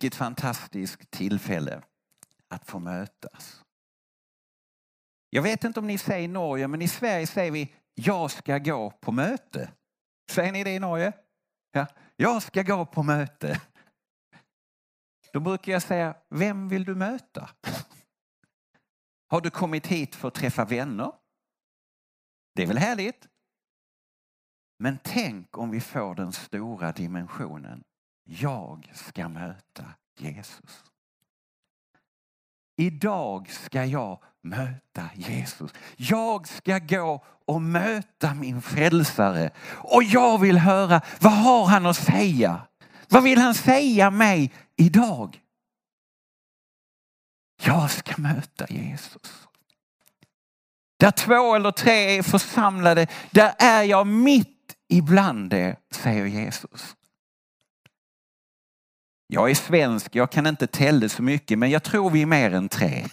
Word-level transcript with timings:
Vilket 0.00 0.14
fantastiskt 0.14 1.10
tillfälle 1.10 1.82
att 2.48 2.66
få 2.66 2.78
mötas. 2.78 3.64
Jag 5.30 5.42
vet 5.42 5.64
inte 5.64 5.80
om 5.80 5.86
ni 5.86 5.98
säger 5.98 6.28
Norge, 6.28 6.68
men 6.68 6.82
i 6.82 6.88
Sverige 6.88 7.26
säger 7.26 7.50
vi 7.50 7.74
jag 7.94 8.30
ska 8.30 8.58
gå 8.58 8.90
på 8.90 9.12
möte. 9.12 9.72
Säger 10.30 10.52
ni 10.52 10.64
det 10.64 10.74
i 10.74 10.78
Norge? 10.78 11.12
Ja. 11.72 11.86
Jag 12.16 12.42
ska 12.42 12.62
gå 12.62 12.86
på 12.86 13.02
möte. 13.02 13.62
Då 15.32 15.40
brukar 15.40 15.72
jag 15.72 15.82
säga, 15.82 16.16
vem 16.28 16.68
vill 16.68 16.84
du 16.84 16.94
möta? 16.94 17.50
Har 19.28 19.40
du 19.40 19.50
kommit 19.50 19.86
hit 19.86 20.14
för 20.14 20.28
att 20.28 20.34
träffa 20.34 20.64
vänner? 20.64 21.12
Det 22.54 22.62
är 22.62 22.66
väl 22.66 22.78
härligt? 22.78 23.28
Men 24.78 24.98
tänk 25.02 25.58
om 25.58 25.70
vi 25.70 25.80
får 25.80 26.14
den 26.14 26.32
stora 26.32 26.92
dimensionen. 26.92 27.84
Jag 28.30 28.90
ska 28.94 29.28
möta 29.28 29.84
Jesus. 30.18 30.84
Idag 32.76 33.50
ska 33.50 33.84
jag 33.84 34.22
möta 34.42 35.10
Jesus. 35.14 35.70
Jag 35.96 36.48
ska 36.48 36.78
gå 36.78 37.24
och 37.46 37.62
möta 37.62 38.34
min 38.34 38.62
frälsare. 38.62 39.50
Och 39.70 40.02
jag 40.02 40.38
vill 40.38 40.58
höra, 40.58 41.00
vad 41.20 41.32
har 41.32 41.66
han 41.66 41.86
att 41.86 41.96
säga? 41.96 42.60
Vad 43.08 43.22
vill 43.22 43.38
han 43.38 43.54
säga 43.54 44.10
mig 44.10 44.52
idag? 44.76 45.40
Jag 47.62 47.90
ska 47.90 48.22
möta 48.22 48.66
Jesus. 48.68 49.48
Där 50.96 51.10
två 51.10 51.54
eller 51.54 51.70
tre 51.70 52.18
är 52.18 52.22
församlade, 52.22 53.06
där 53.30 53.54
är 53.58 53.82
jag 53.82 54.06
mitt 54.06 54.76
ibland 54.88 55.52
er, 55.52 55.76
säger 55.90 56.24
Jesus. 56.24 56.96
Jag 59.30 59.50
är 59.50 59.54
svensk, 59.54 60.14
jag 60.14 60.32
kan 60.32 60.46
inte 60.46 60.66
tälla 60.66 61.08
så 61.08 61.22
mycket, 61.22 61.58
men 61.58 61.70
jag 61.70 61.82
tror 61.82 62.10
vi 62.10 62.22
är 62.22 62.26
mer 62.26 62.54
än 62.54 62.68
tre. 62.68 63.06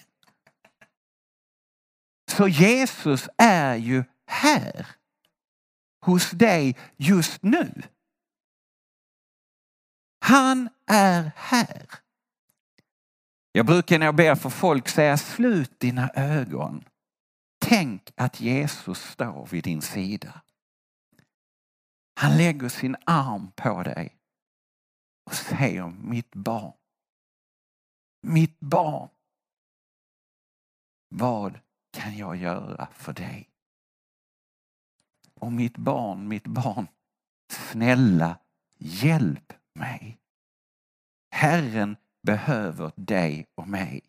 Så 2.32 2.48
Jesus 2.48 3.30
är 3.38 3.76
ju 3.76 4.04
här 4.28 4.88
hos 6.06 6.32
dig 6.32 6.78
just 6.98 7.44
nu. 7.44 7.82
Han 10.20 10.70
är 10.88 11.32
här. 11.36 11.86
Jag 13.52 13.66
brukar 13.66 14.00
när 14.00 14.06
jag 14.06 14.16
ber 14.16 14.36
för 14.36 14.50
folk 14.50 14.88
säga 14.88 15.18
slut 15.18 15.80
dina 15.80 16.10
ögon. 16.16 16.84
Tänk 17.60 18.12
att 18.16 18.42
Jesus 18.42 19.00
står 19.00 19.46
vid 19.52 19.64
din 19.64 19.82
sida. 19.82 20.42
Han 22.20 22.38
lägger 22.38 22.70
sin 22.70 22.96
arm 23.06 23.52
på 23.56 23.84
dig 23.84 24.15
och 25.26 25.34
säger 25.34 25.88
mitt 25.88 26.36
barn. 26.36 26.73
Mitt 28.22 28.59
barn. 28.59 29.09
Vad 31.09 31.59
kan 31.92 32.18
jag 32.18 32.36
göra 32.36 32.88
för 32.94 33.14
dig? 33.14 33.50
Och 35.34 35.52
mitt 35.52 35.78
barn, 35.78 36.28
mitt 36.28 36.48
barn, 36.48 36.88
snälla 37.52 38.38
hjälp 38.78 39.53
mig. 39.73 40.20
Herren 41.31 41.98
behöver 42.22 42.92
dig 42.96 43.48
och 43.56 43.68
mig. 43.68 44.02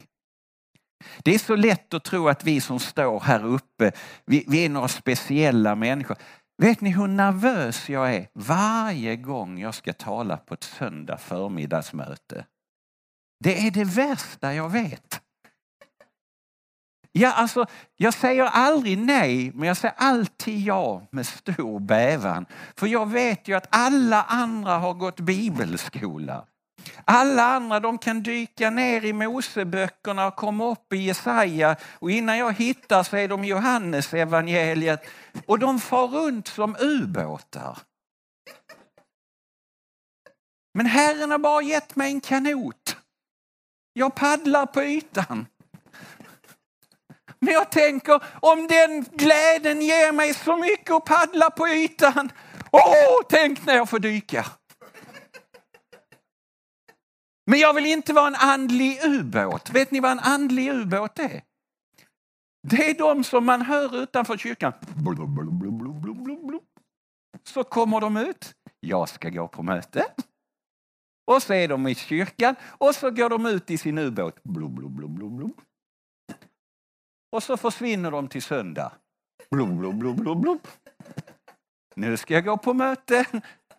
Det 1.22 1.34
är 1.34 1.38
så 1.38 1.56
lätt 1.56 1.94
att 1.94 2.04
tro 2.04 2.28
att 2.28 2.44
vi 2.44 2.60
som 2.60 2.80
står 2.80 3.20
här 3.20 3.44
uppe, 3.44 3.92
vi, 4.24 4.44
vi 4.48 4.64
är 4.64 4.68
några 4.68 4.88
speciella 4.88 5.74
människor. 5.74 6.16
Vet 6.58 6.80
ni 6.80 6.90
hur 6.90 7.06
nervös 7.06 7.88
jag 7.88 8.14
är 8.14 8.28
varje 8.34 9.16
gång 9.16 9.58
jag 9.58 9.74
ska 9.74 9.92
tala 9.92 10.36
på 10.36 10.54
ett 10.54 10.64
söndag 10.64 11.18
förmiddagsmöte? 11.18 12.44
Det 13.44 13.66
är 13.66 13.70
det 13.70 13.84
värsta 13.84 14.54
jag 14.54 14.68
vet. 14.68 15.20
Ja, 17.12 17.32
alltså, 17.32 17.66
jag 17.96 18.14
säger 18.14 18.44
aldrig 18.44 18.98
nej, 18.98 19.52
men 19.54 19.68
jag 19.68 19.76
säger 19.76 19.94
alltid 19.98 20.60
ja 20.60 21.06
med 21.10 21.26
stor 21.26 21.80
bävan. 21.80 22.46
För 22.76 22.86
jag 22.86 23.10
vet 23.10 23.48
ju 23.48 23.56
att 23.56 23.66
alla 23.70 24.22
andra 24.22 24.78
har 24.78 24.94
gått 24.94 25.20
bibelskola. 25.20 26.44
Alla 27.04 27.42
andra 27.42 27.80
de 27.80 27.98
kan 27.98 28.22
dyka 28.22 28.70
ner 28.70 29.04
i 29.04 29.12
Moseböckerna 29.12 30.26
och 30.26 30.36
komma 30.36 30.70
upp 30.70 30.92
i 30.92 30.96
Jesaja 30.96 31.76
och 31.92 32.10
innan 32.10 32.38
jag 32.38 32.52
hittar 32.52 33.02
så 33.02 33.16
är 33.16 33.28
de 33.28 33.44
Johannes 33.44 34.14
evangeliet 34.14 35.06
och 35.46 35.58
de 35.58 35.80
far 35.80 36.06
runt 36.06 36.48
som 36.48 36.76
ubåtar. 36.80 37.78
Men 40.74 40.86
Herren 40.86 41.30
har 41.30 41.38
bara 41.38 41.62
gett 41.62 41.96
mig 41.96 42.12
en 42.12 42.20
kanot. 42.20 42.96
Jag 43.92 44.14
paddlar 44.14 44.66
på 44.66 44.82
ytan. 44.82 45.46
Men 47.38 47.54
jag 47.54 47.70
tänker 47.70 48.22
om 48.40 48.66
den 48.66 49.02
glädjen 49.02 49.82
ger 49.82 50.12
mig 50.12 50.34
så 50.34 50.56
mycket 50.56 50.90
att 50.90 51.04
paddla 51.04 51.50
på 51.50 51.68
ytan. 51.68 52.32
Åh, 52.72 53.20
tänk 53.28 53.66
när 53.66 53.74
jag 53.74 53.88
får 53.88 53.98
dyka. 53.98 54.46
Men 57.50 57.58
jag 57.58 57.74
vill 57.74 57.86
inte 57.86 58.12
vara 58.12 58.26
en 58.26 58.34
andlig 58.34 59.04
ubåt. 59.04 59.70
Vet 59.70 59.90
ni 59.90 60.00
vad 60.00 60.10
en 60.10 60.18
andlig 60.18 60.70
ubåt 60.70 61.18
är? 61.18 61.42
Det 62.70 62.90
är 62.90 62.98
de 62.98 63.24
som 63.24 63.44
man 63.44 63.62
hör 63.62 64.02
utanför 64.02 64.36
kyrkan. 64.36 64.72
Så 67.44 67.64
kommer 67.64 68.00
de 68.00 68.16
ut. 68.16 68.54
Jag 68.80 69.08
ska 69.08 69.28
gå 69.28 69.48
på 69.48 69.62
möte. 69.62 70.04
Och 71.26 71.42
så 71.42 71.52
är 71.52 71.68
de 71.68 71.86
i 71.86 71.94
kyrkan 71.94 72.54
och 72.62 72.94
så 72.94 73.10
går 73.10 73.30
de 73.30 73.46
ut 73.46 73.70
i 73.70 73.78
sin 73.78 73.98
ubåt. 73.98 74.38
Och 77.32 77.42
så 77.42 77.56
försvinner 77.56 78.10
de 78.10 78.28
till 78.28 78.42
söndag. 78.42 78.92
Nu 81.94 82.16
ska 82.16 82.34
jag 82.34 82.44
gå 82.44 82.56
på 82.56 82.74
möte. 82.74 83.24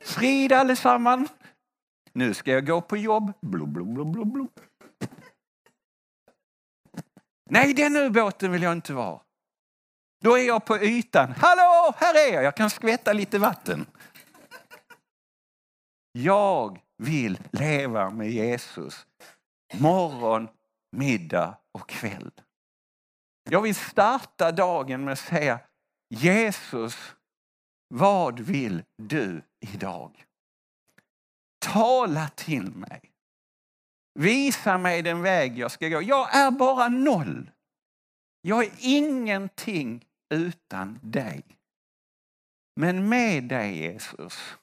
Frid 0.01 0.53
allesammans. 0.53 1.29
Nu 2.13 2.33
ska 2.33 2.51
jag 2.51 2.67
gå 2.67 2.81
på 2.81 2.97
jobb. 2.97 3.33
Nej, 7.49 7.73
den 7.73 7.95
ubåten 7.95 8.51
vill 8.51 8.61
jag 8.61 8.73
inte 8.73 8.93
vara. 8.93 9.19
Då 10.21 10.37
är 10.37 10.47
jag 10.47 10.65
på 10.65 10.77
ytan. 10.77 11.33
Hallå, 11.37 11.93
här 11.97 12.27
är 12.29 12.33
jag. 12.33 12.43
Jag 12.43 12.55
kan 12.55 12.69
skvätta 12.69 13.13
lite 13.13 13.39
vatten. 13.39 13.85
Jag 16.11 16.81
vill 16.97 17.39
leva 17.51 18.09
med 18.09 18.31
Jesus 18.31 19.07
morgon, 19.73 20.47
middag 20.91 21.57
och 21.71 21.89
kväll. 21.89 22.31
Jag 23.49 23.61
vill 23.61 23.75
starta 23.75 24.51
dagen 24.51 25.05
med 25.05 25.11
att 25.11 25.19
säga 25.19 25.59
Jesus, 26.09 27.15
vad 27.87 28.39
vill 28.39 28.83
du 28.97 29.41
idag? 29.59 30.25
Tala 31.59 32.29
till 32.35 32.71
mig. 32.71 33.06
Visa 34.19 34.77
mig 34.77 35.01
den 35.01 35.21
väg 35.21 35.57
jag 35.57 35.71
ska 35.71 35.89
gå. 35.89 36.01
Jag 36.01 36.35
är 36.35 36.51
bara 36.51 36.87
noll. 36.87 37.51
Jag 38.41 38.63
är 38.63 38.71
ingenting 38.79 40.05
utan 40.33 40.99
dig. 41.01 41.43
Men 42.75 43.09
med 43.09 43.43
dig 43.43 43.77
Jesus 43.77 44.57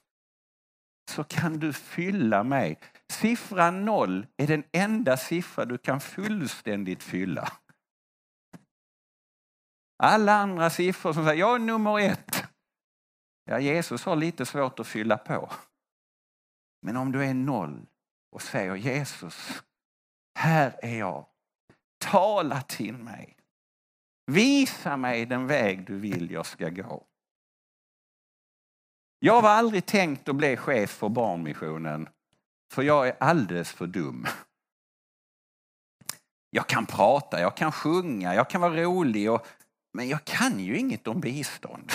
så 1.11 1.23
kan 1.23 1.59
du 1.59 1.73
fylla 1.73 2.43
mig. 2.43 2.79
Siffran 3.11 3.85
noll 3.85 4.27
är 4.37 4.47
den 4.47 4.63
enda 4.71 5.17
siffra 5.17 5.65
du 5.65 5.77
kan 5.77 6.01
fullständigt 6.01 7.03
fylla. 7.03 7.51
Alla 10.03 10.33
andra 10.33 10.69
siffror 10.69 11.13
som 11.13 11.25
säger 11.25 11.39
jag 11.39 11.55
är 11.55 11.59
nummer 11.59 11.99
ett. 11.99 12.43
Ja, 13.45 13.59
Jesus 13.59 14.05
har 14.05 14.15
lite 14.15 14.45
svårt 14.45 14.79
att 14.79 14.87
fylla 14.87 15.17
på. 15.17 15.51
Men 16.81 16.97
om 16.97 17.11
du 17.11 17.25
är 17.25 17.33
noll 17.33 17.85
och 18.35 18.41
säger 18.41 18.75
Jesus, 18.75 19.63
här 20.39 20.79
är 20.81 20.99
jag. 20.99 21.25
Tala 21.97 22.61
till 22.61 22.97
mig. 22.97 23.37
Visa 24.31 24.97
mig 24.97 25.25
den 25.25 25.47
väg 25.47 25.85
du 25.85 25.99
vill 25.99 26.31
jag 26.31 26.45
ska 26.45 26.69
gå. 26.69 27.05
Jag 29.19 29.41
var 29.41 29.49
aldrig 29.49 29.85
tänkt 29.85 30.29
att 30.29 30.35
bli 30.35 30.57
chef 30.57 30.89
för 30.89 31.09
Barnmissionen 31.09 32.09
för 32.73 32.83
jag 32.83 33.07
är 33.07 33.17
alldeles 33.19 33.71
för 33.71 33.87
dum. 33.87 34.27
Jag 36.49 36.67
kan 36.67 36.85
prata, 36.85 37.41
jag 37.41 37.57
kan 37.57 37.71
sjunga, 37.71 38.35
jag 38.35 38.49
kan 38.49 38.61
vara 38.61 38.83
rolig, 38.83 39.31
och, 39.31 39.47
men 39.93 40.09
jag 40.09 40.25
kan 40.25 40.59
ju 40.59 40.77
inget 40.77 41.07
om 41.07 41.19
bistånd. 41.19 41.91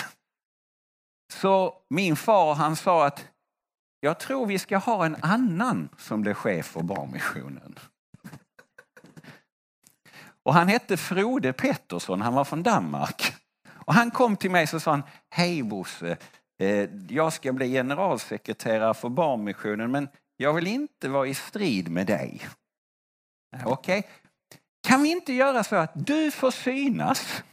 Så 1.33 1.81
min 1.89 2.15
far 2.15 2.53
han 2.53 2.75
sa 2.75 3.05
att 3.05 3.30
jag 4.03 4.19
tror 4.19 4.45
vi 4.45 4.59
ska 4.59 4.77
ha 4.77 5.05
en 5.05 5.15
annan 5.21 5.89
som 5.97 6.21
blev 6.21 6.33
chef 6.33 6.65
för 6.65 6.81
Barnmissionen. 6.81 7.79
Och 10.43 10.53
han 10.53 10.67
hette 10.67 10.97
Frode 10.97 11.53
Pettersson, 11.53 12.21
han 12.21 12.33
var 12.33 12.43
från 12.43 12.63
Danmark. 12.63 13.35
Och 13.69 13.93
han 13.93 14.11
kom 14.11 14.35
till 14.35 14.51
mig 14.51 14.67
och 14.73 14.81
sa 14.81 15.01
hej 15.29 15.63
Bosse, 15.63 16.17
eh, 16.59 16.89
jag 17.09 17.33
ska 17.33 17.53
bli 17.53 17.71
generalsekreterare 17.71 18.93
för 18.93 19.09
Barnmissionen 19.09 19.91
men 19.91 20.09
Jag 20.37 20.53
vill 20.53 20.67
inte 20.67 21.09
vara 21.09 21.27
i 21.27 21.33
strid 21.33 21.89
med 21.89 22.07
dig. 22.07 22.41
Okej? 23.65 23.99
Okay. 23.99 24.11
Kan 24.87 25.03
vi 25.03 25.11
inte 25.11 25.33
göra 25.33 25.63
så 25.63 25.75
att 25.75 25.91
du 25.93 26.31
får 26.31 26.51
synas? 26.51 27.43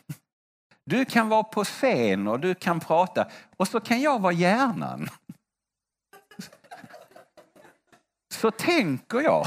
Du 0.84 1.04
kan 1.04 1.28
vara 1.28 1.42
på 1.42 1.64
scen 1.64 2.28
och 2.28 2.40
du 2.40 2.54
kan 2.54 2.80
prata 2.80 3.28
och 3.56 3.68
så 3.68 3.80
kan 3.80 4.00
jag 4.00 4.20
vara 4.20 4.32
hjärnan. 4.32 5.08
Så 8.28 8.50
tänker 8.50 9.20
jag 9.20 9.46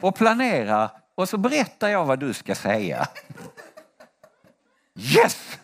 och 0.00 0.16
planerar 0.16 0.90
och 1.14 1.28
så 1.28 1.38
berättar 1.38 1.88
jag 1.88 2.04
vad 2.04 2.18
du 2.18 2.32
ska 2.32 2.54
säga. 2.54 3.08
Yes! 4.94 5.58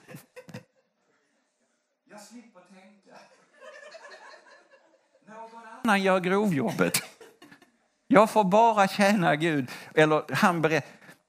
Jag 2.10 2.20
slipper 2.20 2.60
tänka. 2.60 3.19
Någon 5.28 5.62
annan 5.82 6.02
gör 6.02 6.20
grovjobbet. 6.20 7.02
Jag 8.06 8.31
får 8.31 8.44
bara 8.44 8.88
tjäna 8.88 9.37
Gud. 9.37 9.70
Eller 9.94 10.34
han 10.34 10.62
berätt... 10.62 10.87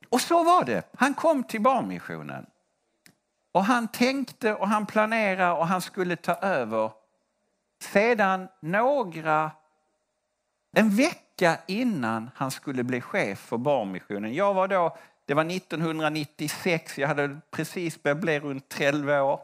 Och 0.10 0.22
så 0.22 0.44
var 0.44 0.66
det. 0.66 0.92
Han 0.98 1.13
kom 1.13 1.44
till 1.44 1.62
Barnmissionen. 1.62 2.46
Och 3.52 3.66
han 3.66 3.88
tänkte 3.88 4.56
och 4.56 4.68
han 4.68 4.86
planerade 4.86 5.52
och 5.52 5.68
han 5.68 5.81
skulle 5.81 6.16
ta 6.16 6.34
över. 6.34 6.92
Sedan 7.84 8.48
några, 8.62 9.52
en 10.72 10.90
vecka 10.90 11.60
innan 11.68 12.30
han 12.36 12.52
skulle 12.52 12.84
bli 12.84 13.02
chef 13.02 13.40
för 13.40 13.58
Barnmissionen. 13.58 14.34
Jag 14.34 14.54
var 14.54 14.68
då, 14.68 14.98
det 15.26 15.34
var 15.34 15.46
1996, 15.46 16.98
jag 16.98 17.08
hade 17.08 17.40
precis 17.52 18.04
börjat 18.04 18.22
bli 18.22 18.40
runt 18.40 18.80
11 18.80 19.24
år. 19.24 19.42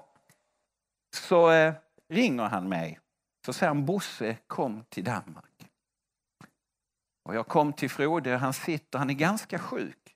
Så 1.16 1.52
eh, 1.52 1.74
ringer 2.10 2.44
han 2.44 2.70
mig. 2.70 3.00
Så 3.46 3.54
säger 3.54 3.68
han, 3.68 3.86
Bosse 3.86 4.38
kom 4.48 4.84
till 4.90 5.04
Danmark. 5.04 5.70
Och 7.24 7.36
jag 7.36 7.48
kom 7.48 7.74
till 7.74 7.90
Frode, 7.90 8.36
han 8.36 8.54
sitter, 8.54 9.00
han 9.00 9.10
är 9.10 9.14
ganska 9.14 9.60
sjuk. 9.60 10.16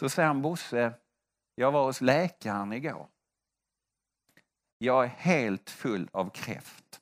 Så 0.00 0.08
säger 0.08 0.26
han, 0.26 0.42
Bosse, 0.42 0.92
jag 1.54 1.72
var 1.72 1.84
hos 1.84 2.00
läkaren 2.00 2.72
igår. 2.72 3.08
Jag 4.78 5.04
är 5.04 5.08
helt 5.08 5.70
full 5.70 6.08
av 6.12 6.30
kräft. 6.30 6.97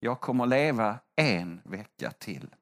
Jag 0.00 0.20
kommer 0.20 0.46
leva 0.46 1.00
en 1.16 1.60
vecka 1.64 2.10
till. 2.10 2.54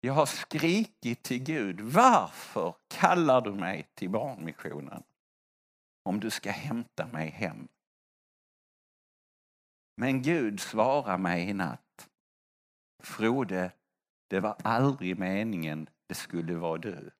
Jag 0.00 0.12
har 0.12 0.26
skrikit 0.26 1.22
till 1.22 1.42
Gud, 1.44 1.80
varför 1.80 2.74
kallar 2.88 3.40
du 3.40 3.54
mig 3.54 3.88
till 3.94 4.10
barnmissionen? 4.10 5.02
Om 6.02 6.20
du 6.20 6.30
ska 6.30 6.50
hämta 6.50 7.06
mig 7.06 7.28
hem. 7.30 7.68
Men 9.96 10.22
Gud 10.22 10.60
svarar 10.60 11.18
mig 11.18 11.48
i 11.48 11.52
natt. 11.52 12.08
Frode, 13.02 13.72
det 14.28 14.40
var 14.40 14.56
aldrig 14.64 15.18
meningen 15.18 15.88
det 16.06 16.14
skulle 16.14 16.54
vara 16.54 16.78
du. 16.78 17.10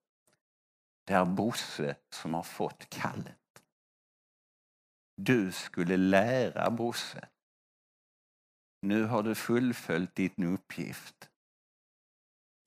Det 1.04 1.14
är 1.14 1.24
Bosse 1.24 1.96
som 2.10 2.34
har 2.34 2.42
fått 2.42 2.90
kallet. 2.90 3.62
Du 5.16 5.52
skulle 5.52 5.96
lära 5.96 6.70
Bosse. 6.70 7.28
Nu 8.80 9.04
har 9.04 9.22
du 9.22 9.34
fullföljt 9.34 10.14
din 10.14 10.44
uppgift. 10.44 11.30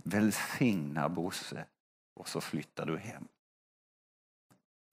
Välsigna 0.03 1.09
Bosse 1.09 1.65
och 2.13 2.29
så 2.29 2.41
flyttar 2.41 2.85
du 2.85 2.97
hem. 2.97 3.27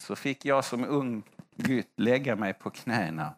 Så 0.03 0.17
fick 0.17 0.45
jag 0.45 0.65
som 0.65 0.85
ung 0.85 1.23
gutt 1.57 1.93
lägga 1.97 2.37
mig 2.37 2.55
på 2.55 2.71
knäna. 2.71 3.35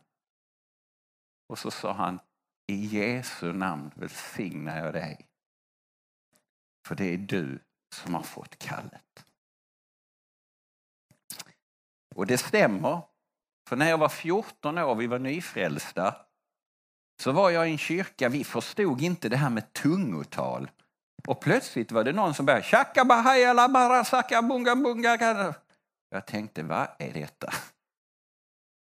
Och 1.48 1.58
så 1.58 1.70
sa 1.70 1.92
han, 1.92 2.20
i 2.66 2.74
Jesu 2.74 3.52
namn 3.52 3.90
välsignar 3.94 4.78
jag 4.78 4.92
dig. 4.92 5.28
För 6.86 6.94
det 6.94 7.04
är 7.04 7.18
du 7.18 7.58
som 7.94 8.14
har 8.14 8.22
fått 8.22 8.58
kallet. 8.58 9.26
Och 12.14 12.26
det 12.26 12.38
stämmer. 12.38 13.02
För 13.68 13.76
när 13.76 13.88
jag 13.88 13.98
var 13.98 14.08
14 14.08 14.78
år, 14.78 14.94
vi 14.94 15.06
var 15.06 15.18
nyfrälsta, 15.18 16.26
så 17.20 17.32
var 17.32 17.50
jag 17.50 17.68
i 17.68 17.72
en 17.72 17.78
kyrka, 17.78 18.28
vi 18.28 18.44
förstod 18.44 19.00
inte 19.00 19.28
det 19.28 19.36
här 19.36 19.50
med 19.50 19.72
tungotal. 19.72 20.70
Och 21.28 21.40
plötsligt 21.40 21.92
var 21.92 22.04
det 22.04 22.12
någon 22.12 22.34
som 22.34 22.46
började 22.46 22.64
tjacka 22.64 23.04
barasaka 23.04 24.42
bunga 24.42 24.76
bunga. 24.76 25.54
Jag 26.10 26.26
tänkte, 26.26 26.62
vad 26.62 26.88
är 26.98 27.12
detta? 27.12 27.52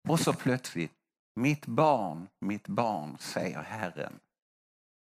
Och 0.09 0.21
så 0.21 0.33
plötsligt, 0.33 0.93
mitt 1.41 1.67
barn, 1.67 2.29
mitt 2.41 2.69
barn, 2.69 3.17
säger 3.21 3.63
Herren. 3.63 4.19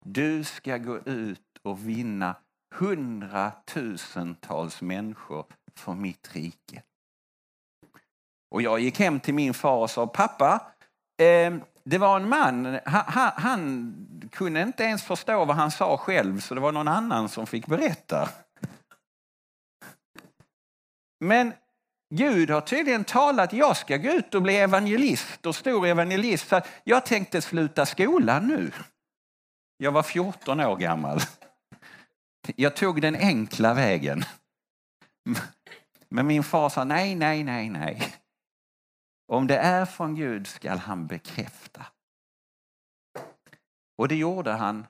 Du 0.05 0.45
ska 0.45 0.79
gå 0.79 0.99
ut 0.99 1.59
och 1.63 1.89
vinna 1.89 2.37
hundratusentals 2.75 4.83
människor 4.83 5.47
för 5.75 5.95
mitt 5.95 6.35
rike. 6.35 6.83
Och 8.51 8.63
jag 8.63 8.81
gick 8.81 8.99
hem 8.99 9.21
till 9.21 9.35
min 9.35 9.55
far 9.55 9.79
och 9.79 9.91
sa, 9.91 10.07
pappa, 10.07 10.74
Ehm, 11.19 11.63
det 11.85 11.99
var 11.99 12.17
en 12.17 12.29
man, 12.29 12.79
han, 12.85 13.33
han, 13.37 13.95
kunde 14.33 14.63
inte 14.63 14.83
ens 14.85 15.03
förstå 15.03 15.45
vad 15.45 15.57
han 15.57 15.71
sa 15.71 15.97
själv 15.97 16.41
så 16.41 16.55
det 16.55 16.61
var 16.61 16.73
någon 16.73 16.89
annan 16.89 17.29
som 17.29 17.47
fick 17.47 17.67
berätta. 17.67 18.29
Men 21.21 21.53
Gud 22.15 22.51
har 22.51 22.61
tydligen 22.61 23.05
talat, 23.05 23.53
jag 23.53 23.77
ska 23.77 23.97
gå 23.97 24.11
ut 24.11 24.35
och 24.35 24.43
bli 24.43 24.57
evangelist 24.57 25.47
och 25.47 25.57
stor 25.57 25.87
evangelist. 25.87 26.49
Så 26.49 26.61
jag 26.85 27.07
tänkte 27.07 27.43
sluta 27.43 27.87
skolan 27.87 28.47
nu. 28.47 28.73
Jag 29.77 29.93
var 29.93 30.03
14 30.03 30.61
år 30.61 30.77
gammal. 30.77 31.21
Jag 32.57 32.77
tog 32.77 33.01
den 33.01 33.17
enkla 33.17 33.75
vägen. 33.75 34.25
Men 36.09 36.27
min 36.27 36.45
far 36.45 36.69
sa 36.69 36.85
nej, 36.85 37.15
nej, 37.15 37.45
nej, 37.45 37.71
nej. 37.71 38.15
Om 39.27 39.47
det 39.47 39.59
är 39.59 39.87
från 39.87 40.15
Gud 40.15 40.47
skall 40.47 40.79
han 40.79 41.07
bekräfta. 41.07 41.87
Och 43.97 44.09
det 44.09 44.17
gjorde 44.17 44.53
han 44.53 44.87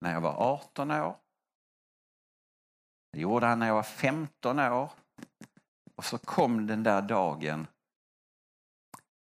när 0.00 0.12
jag 0.12 0.20
var 0.20 0.34
18 0.34 0.90
år. 0.90 1.16
Det 3.12 3.20
gjorde 3.20 3.46
han 3.46 3.58
när 3.58 3.66
jag 3.66 3.74
var 3.74 3.82
15 3.82 4.58
år. 4.58 4.92
Och 5.94 6.04
så 6.04 6.18
kom 6.18 6.66
den 6.66 6.82
där 6.82 7.02
dagen 7.02 7.66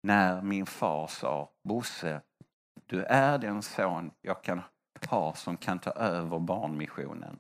när 0.04 0.42
min 0.42 0.66
far 0.66 1.08
sa 1.08 1.52
Bosse, 1.64 2.22
du 2.86 3.04
är 3.04 3.38
den 3.38 3.62
son 3.62 4.12
jag 4.22 4.44
kan 4.44 4.62
ha 5.10 5.34
som 5.34 5.58
kan 5.58 5.80
ta 5.80 5.92
över 5.92 6.40
barnmissionen. 6.40 7.40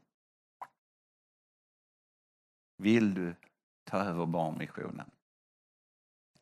Vill 2.78 3.14
du 3.14 3.36
ta 3.84 3.98
över 3.98 4.26
barnmissionen? 4.26 5.12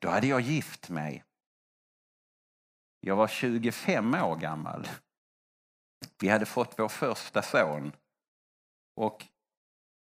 Då 0.03 0.09
hade 0.09 0.27
jag 0.27 0.41
gift 0.41 0.89
mig. 0.89 1.23
Jag 2.99 3.15
var 3.15 3.27
25 3.27 4.13
år 4.13 4.35
gammal. 4.35 4.87
Vi 6.19 6.29
hade 6.29 6.45
fått 6.45 6.79
vår 6.79 6.89
första 6.89 7.41
son. 7.41 7.91
Och 8.95 9.25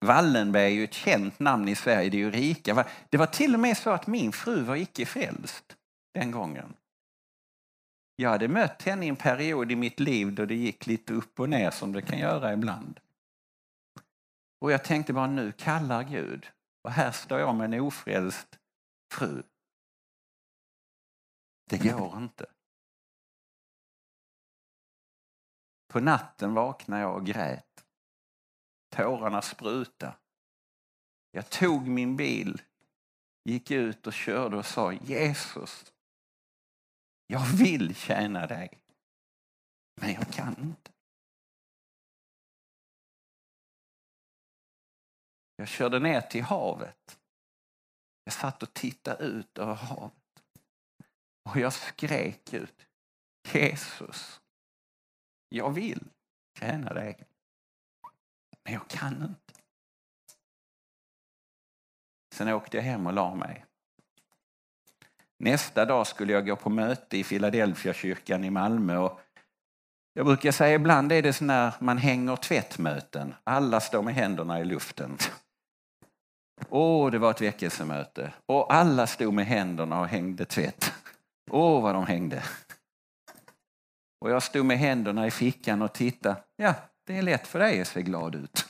Wallenberg 0.06 0.64
är 0.64 0.70
ju 0.70 0.84
ett 0.84 0.94
känt 0.94 1.40
namn 1.40 1.68
i 1.68 1.76
Sverige, 1.76 2.10
det 2.10 2.18
är 2.18 2.20
ju 2.20 2.32
rika. 2.32 2.86
Det 3.10 3.18
var 3.18 3.26
till 3.26 3.54
och 3.54 3.60
med 3.60 3.78
så 3.78 3.90
att 3.90 4.08
min 4.08 4.32
fru 4.32 4.64
var 4.64 4.76
icke 4.76 5.06
frälst 5.06 5.78
den 6.14 6.32
gången. 6.32 6.74
Jag 8.16 8.30
hade 8.30 8.48
mött 8.48 8.82
henne 8.82 9.06
i 9.06 9.10
en 9.10 9.16
period 9.16 9.72
i 9.72 9.76
mitt 9.76 10.00
liv 10.00 10.34
då 10.34 10.46
det 10.46 10.56
gick 10.56 10.88
lite 10.88 11.14
upp 11.14 11.40
och 11.40 11.50
ner 11.50 11.72
som 11.72 11.92
det 11.92 12.02
kan 12.02 12.20
göra 12.20 12.54
ibland. 12.54 13.00
Och 14.62 14.72
jag 14.72 14.84
tänkte 14.84 15.14
bara 15.14 15.28
nu 15.28 15.52
kallar 15.52 16.04
Gud. 16.04 16.52
Och 16.84 16.92
här 16.92 17.12
står 17.12 17.40
jag 17.40 17.56
med 17.56 17.74
en 17.74 17.80
ofrälst 17.80 18.60
fru. 19.14 19.44
Det 21.70 21.78
går 21.78 22.18
inte. 22.18 22.46
På 25.88 26.00
natten 26.00 26.54
vaknade 26.54 27.02
jag 27.02 27.16
och 27.16 27.26
grät. 27.26 27.86
Tårarna 28.90 29.42
spruta. 29.42 30.16
Jag 31.32 31.50
tog 31.50 31.88
min 31.88 32.16
bil, 32.16 32.62
gick 33.44 33.72
ut 33.72 34.08
och 34.08 34.14
körde 34.14 34.58
och 34.58 34.66
sa 34.66 34.94
Jesus, 34.94 35.94
jag 37.28 37.46
vill 37.46 37.96
tjäna 37.96 38.48
dig, 38.48 38.82
men 40.02 40.14
jag 40.14 40.34
kan 40.34 40.58
inte. 40.58 40.92
Jag 45.56 45.68
körde 45.68 46.00
ner 46.00 46.22
till 46.22 46.44
havet. 46.44 47.20
Jag 48.24 48.34
satt 48.34 48.64
och 48.64 48.74
tittade 48.74 49.24
ut 49.24 49.58
över 49.58 49.74
havet. 49.74 50.19
Och 51.50 51.60
jag 51.60 51.74
skrek 51.74 52.54
ut 52.54 52.88
Jesus, 53.52 54.42
jag 55.50 55.72
vill 55.72 56.04
tjäna 56.60 56.94
dig. 56.94 57.18
Men 58.64 58.74
jag 58.74 58.88
kan 58.88 59.14
inte. 59.14 59.54
Sen 62.34 62.50
åkte 62.50 62.78
jag 62.78 62.84
hem 62.84 63.08
och 63.08 63.14
la 63.14 63.36
mig. 63.36 63.66
Nästa 65.40 65.86
dag 65.86 66.08
skulle 66.08 66.34
jag 66.34 66.46
gå 66.46 66.56
på 66.56 66.70
möte 66.70 67.18
i 67.18 67.24
Philadelphia 67.24 67.94
kyrkan 67.94 68.44
i 68.44 68.50
Malmö 68.50 68.98
och 68.98 69.22
Jag 70.14 70.26
brukar 70.26 70.52
säga 70.52 70.76
ibland 70.76 71.12
är 71.12 71.22
det 71.22 71.34
så 71.34 71.44
när 71.44 71.74
man 71.80 71.98
hänger 71.98 72.36
tvättmöten. 72.36 73.36
Alla 73.44 73.80
står 73.80 74.02
med 74.02 74.14
händerna 74.14 74.60
i 74.60 74.66
luften. 74.66 75.18
Åh, 76.70 77.12
det 77.12 77.18
var 77.18 77.32
ett 77.32 77.42
väckelsemöte. 77.42 78.34
Och 78.46 78.74
alla 78.74 79.08
stod 79.08 79.34
med 79.34 79.46
händerna 79.46 80.00
och 80.00 80.08
hängde 80.08 80.46
tvätt. 80.46 80.94
Åh, 81.52 81.82
vad 81.82 81.96
de 81.96 82.06
hängde. 82.06 82.44
Och 84.22 84.30
jag 84.30 84.44
stod 84.44 84.66
med 84.66 84.78
händerna 84.78 85.28
i 85.28 85.32
fickan 85.32 85.82
och 85.82 85.94
tittade. 85.94 86.44
Ja, 86.56 86.76
det 87.06 87.18
är 87.18 87.22
lätt 87.22 87.48
för 87.48 87.60
dig 87.60 87.82
att 87.82 87.88
se 87.88 88.02
glad 88.02 88.36
ut. 88.36 88.68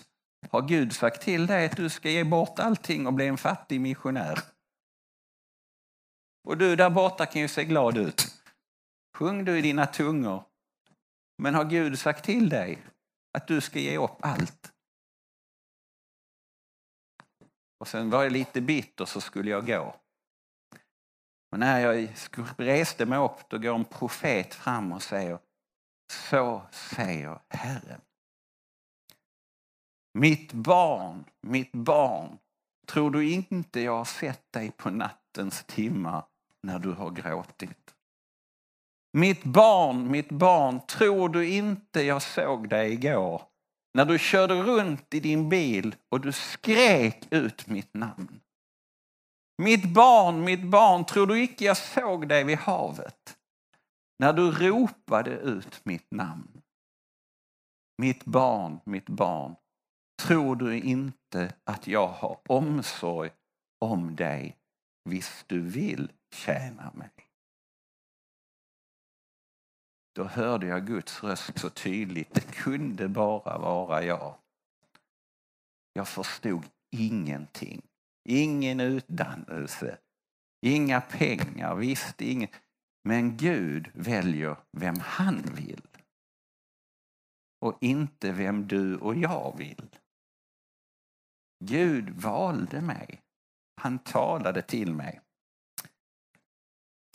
Har 0.52 0.62
Gud 0.62 0.94
sagt 0.94 1.22
till 1.22 1.48
dig 1.48 1.66
att 1.66 1.78
du 1.78 1.90
ska 1.90 2.10
ge 2.10 2.24
bort 2.24 2.60
allting 2.60 3.08
och 3.08 3.14
bli 3.14 3.28
en 3.28 3.38
fattig 3.38 3.82
missionär? 3.82 4.40
Och 6.48 6.58
du 6.58 6.76
där 6.76 6.90
borta 6.90 7.26
kan 7.26 7.42
ju 7.42 7.48
se 7.48 7.64
glad 7.64 7.98
ut. 7.98 8.44
Sjung 9.18 9.46
du 9.46 9.60
i 9.60 9.62
dina 9.62 9.86
tungor. 9.86 10.44
Men 11.38 11.56
har 11.56 11.66
Gud 11.66 12.00
sagt 12.00 12.26
till 12.26 12.50
dig 12.50 12.86
att 13.38 13.48
du 13.48 13.62
ska 13.62 13.80
ge 13.80 13.98
upp 13.98 14.18
allt? 14.22 14.74
Och 17.80 17.88
sen 17.88 18.10
var 18.10 18.24
jag 18.24 18.32
lite 18.32 18.62
bitter 18.62 19.06
så 19.06 19.22
skulle 19.22 19.52
jag 19.52 19.68
gå. 19.68 19.96
Och 21.52 21.60
när 21.60 21.80
jag 21.80 22.10
reste 22.58 23.06
mig 23.06 23.20
upp 23.20 23.50
då 23.50 23.58
går 23.58 23.76
en 23.76 23.86
profet 23.86 24.54
fram 24.54 24.92
och 24.92 25.04
säger 25.04 25.40
Så 26.12 26.62
säger 26.72 27.40
Herren. 27.50 28.02
Mitt 30.14 30.54
barn, 30.54 31.26
mitt 31.42 31.72
barn, 31.72 32.38
tror 32.88 33.12
du 33.12 33.32
inte 33.32 33.82
jag 33.82 33.98
har 33.98 34.06
sett 34.06 34.52
dig 34.52 34.72
på 34.72 34.90
nattens 34.90 35.64
timmar 35.64 36.24
när 36.64 36.80
du 36.80 36.92
har 36.92 37.10
gråtit? 37.10 37.96
Mitt 39.14 39.44
barn, 39.44 40.12
mitt 40.12 40.30
barn, 40.30 40.80
tror 40.88 41.30
du 41.30 41.50
inte 41.50 42.02
jag 42.02 42.22
såg 42.22 42.70
dig 42.70 42.94
igår 42.94 43.42
när 43.94 44.06
du 44.06 44.20
körde 44.20 44.54
runt 44.54 45.14
i 45.14 45.20
din 45.20 45.50
bil 45.50 45.96
och 46.10 46.22
du 46.22 46.32
skrek 46.32 47.28
ut 47.32 47.68
mitt 47.68 47.94
namn? 47.94 48.40
Mitt 49.60 49.94
barn, 49.94 50.44
mitt 50.44 50.64
barn, 50.64 51.06
tror 51.06 51.28
du 51.28 51.44
icke 51.44 51.66
jag 51.66 51.78
såg 51.78 52.28
dig 52.28 52.44
vid 52.44 52.58
havet 52.58 53.38
när 54.20 54.34
du 54.34 54.52
ropade 54.52 55.32
ut 55.32 55.86
mitt 55.86 56.12
namn? 56.12 56.62
Mitt 57.98 58.26
barn, 58.26 58.80
mitt 58.84 59.10
barn, 59.10 59.56
tror 60.22 60.56
du 60.56 60.80
inte 60.80 61.54
att 61.64 61.88
jag 61.88 62.08
har 62.08 62.40
omsorg 62.48 63.32
om 63.80 64.16
dig 64.16 64.58
visst 65.04 65.50
du 65.50 65.62
vill 65.62 66.12
tjäna 66.34 66.92
mig? 66.94 67.12
Då 70.16 70.24
hörde 70.24 70.68
jag 70.68 70.88
Guds 70.88 71.24
röst 71.24 71.60
så 71.60 71.70
tydligt. 71.70 72.34
Det 72.34 72.52
kunde 72.52 73.08
bara 73.08 73.58
vara 73.58 74.04
jag. 74.04 74.36
Jag 75.94 76.08
förstod 76.08 76.66
ingenting. 76.92 77.89
Ingen 78.26 78.80
utdannelse, 78.80 79.98
inga 80.66 81.02
pengar, 81.02 81.76
visst 81.76 82.22
ingen. 82.22 82.50
Men 83.04 83.38
Gud 83.38 83.90
väljer 83.94 84.58
vem 84.72 85.00
han 85.00 85.42
vill. 85.42 85.82
Och 87.62 87.78
inte 87.82 88.32
vem 88.32 88.68
du 88.68 88.98
och 88.98 89.16
jag 89.16 89.58
vill. 89.58 89.90
Gud 91.64 92.10
valde 92.10 92.82
mig. 92.82 93.22
Han 93.82 94.00
talade 94.00 94.62
till 94.62 94.94
mig. 94.94 95.22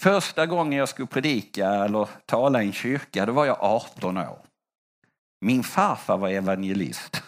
Första 0.00 0.46
gången 0.46 0.78
jag 0.78 0.88
skulle 0.88 1.08
predika 1.08 1.68
eller 1.68 2.08
tala 2.26 2.62
i 2.62 2.66
en 2.66 2.72
kyrka, 2.72 3.26
då 3.26 3.32
var 3.32 3.46
jag 3.46 3.56
18 3.60 4.18
år. 4.18 4.46
Min 5.40 5.62
farfar 5.62 6.18
var 6.18 6.28
evangelist 6.28 7.22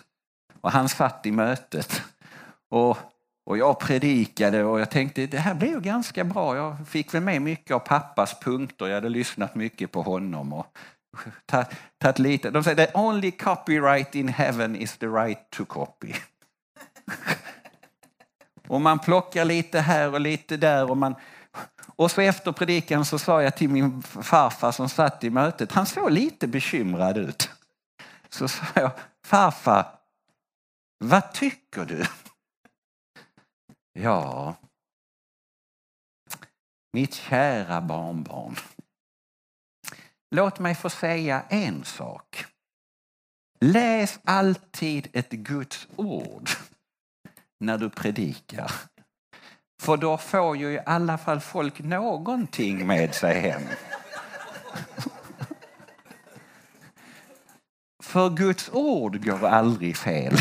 och 0.61 0.71
han 0.71 0.89
satt 0.89 1.27
i 1.27 1.33
mötet. 1.33 2.03
Och, 2.69 2.99
och 3.47 3.59
jag 3.59 3.81
predikade 3.81 4.65
och 4.65 4.81
jag 4.81 4.91
tänkte 4.91 5.27
det 5.27 5.39
här 5.39 5.55
blir 5.55 5.69
ju 5.69 5.81
ganska 5.81 6.25
bra. 6.25 6.57
Jag 6.57 6.77
fick 6.89 7.15
väl 7.15 7.23
med 7.23 7.43
mycket 7.43 7.75
av 7.75 7.79
pappas 7.79 8.41
punkter. 8.41 8.87
Jag 8.87 8.95
hade 8.95 9.09
lyssnat 9.09 9.55
mycket 9.55 9.93
på 9.93 10.03
honom. 10.03 10.53
Och 10.53 10.67
tagit 11.99 12.19
lite. 12.19 12.51
De 12.51 12.65
säger 12.65 12.87
the 12.87 12.99
only 12.99 13.31
copyright 13.31 14.15
in 14.15 14.29
heaven 14.29 14.77
is 14.77 14.99
the 14.99 15.07
right 15.07 15.51
to 15.51 15.65
copy. 15.65 16.13
och 18.69 18.81
man 18.81 18.99
plockar 18.99 19.45
lite 19.45 19.81
här 19.81 20.13
och 20.13 20.21
lite 20.21 20.57
där 20.57 20.91
och 20.91 20.97
man 20.97 21.15
och 21.97 22.11
så 22.11 22.21
efter 22.21 22.53
predikan 22.53 23.05
så 23.05 23.19
sa 23.19 23.43
jag 23.43 23.57
till 23.57 23.69
min 23.69 24.03
farfar 24.03 24.73
som 24.73 24.89
satt 24.89 25.25
i 25.25 25.31
mötet, 25.31 25.73
han 25.73 25.87
såg 25.87 26.11
lite 26.11 26.47
bekymrad 26.47 27.19
ut. 27.19 27.51
Så 28.29 28.49
sa 28.49 28.65
jag, 28.75 28.91
farfar, 29.25 29.87
vad 30.99 31.33
tycker 31.33 31.85
du? 31.85 32.05
Ja, 33.99 34.55
mitt 36.93 37.15
kära 37.15 37.81
barnbarn. 37.81 38.57
Låt 40.31 40.59
mig 40.59 40.75
få 40.75 40.91
säga 40.91 41.43
en 41.49 41.85
sak. 41.85 42.45
Läs 43.61 44.21
alltid 44.25 45.09
ett 45.13 45.31
Guds 45.31 45.89
ord 45.97 46.51
när 47.61 47.79
du 47.79 47.91
predikar. 47.91 48.73
För 49.83 49.97
då 49.97 50.19
får 50.19 50.57
ju 50.57 50.73
i 50.73 50.81
alla 50.87 51.19
fall 51.19 51.41
folk 51.41 51.79
någonting 51.79 52.87
med 52.87 53.15
sig 53.15 53.41
hem. 53.41 53.63
För 58.03 58.31
Guds 58.31 58.71
ord 58.73 59.25
går 59.25 59.47
aldrig 59.47 59.97
fel. 59.97 60.35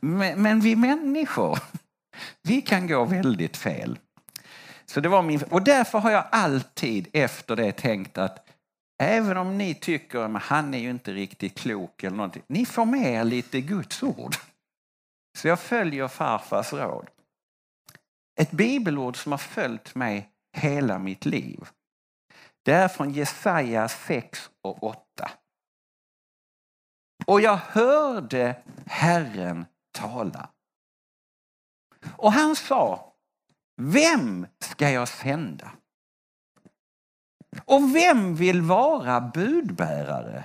Men, 0.00 0.60
vi 0.60 0.76
människor, 0.76 1.58
vi 2.42 2.62
kan 2.62 2.86
gå 2.86 3.04
väldigt 3.04 3.56
fel. 3.56 3.98
Så 4.86 5.00
det 5.00 5.08
var 5.08 5.22
min, 5.22 5.42
och 5.42 5.62
därför 5.62 5.98
har 5.98 6.10
jag 6.10 6.24
alltid 6.30 7.08
efter 7.12 7.56
det 7.56 7.72
tänkt 7.72 8.18
att 8.18 8.48
även 9.02 9.36
om 9.36 9.58
ni 9.58 9.74
tycker 9.74 10.18
att 10.18 10.42
han 10.42 10.74
är 10.74 10.78
ju 10.78 10.90
inte 10.90 11.12
riktigt 11.12 11.58
klok 11.58 12.04
eller 12.04 12.16
någonting, 12.16 12.42
ni 12.46 12.66
får 12.66 12.84
med 12.84 13.12
er 13.12 13.24
lite 13.24 13.60
Guds 13.60 14.02
ord. 14.02 14.34
Så 15.38 15.48
jag 15.48 15.60
följer 15.60 16.08
farfars 16.08 16.72
råd. 16.72 17.10
Ett 18.40 18.50
bibelord 18.50 19.16
som 19.16 19.32
har 19.32 19.38
följt 19.38 19.94
mig 19.94 20.30
hela 20.56 20.98
mitt 20.98 21.24
liv. 21.24 21.68
Det 22.62 22.72
är 22.72 22.88
från 22.88 23.10
Jesaja 23.10 23.88
6 23.88 24.50
och 24.62 24.82
8. 24.82 25.30
Och 27.26 27.40
jag 27.40 27.56
hörde 27.56 28.62
Herren 28.86 29.66
tala. 29.92 30.48
Och 32.16 32.32
han 32.32 32.56
sa, 32.56 33.14
vem 33.76 34.46
ska 34.58 34.90
jag 34.90 35.08
sända? 35.08 35.70
Och 37.64 37.94
vem 37.94 38.34
vill 38.34 38.62
vara 38.62 39.20
budbärare? 39.20 40.44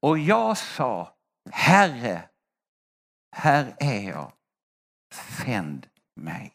Och 0.00 0.18
jag 0.18 0.58
sa, 0.58 1.14
Herre, 1.50 2.28
här 3.36 3.76
är 3.78 4.00
jag, 4.00 4.32
sänd 5.14 5.86
mig. 6.16 6.52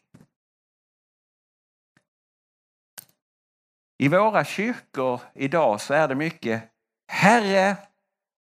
I 3.98 4.08
våra 4.08 4.44
kyrkor 4.44 5.20
idag 5.34 5.80
så 5.80 5.94
är 5.94 6.08
det 6.08 6.14
mycket 6.14 6.72
Herre, 7.08 7.76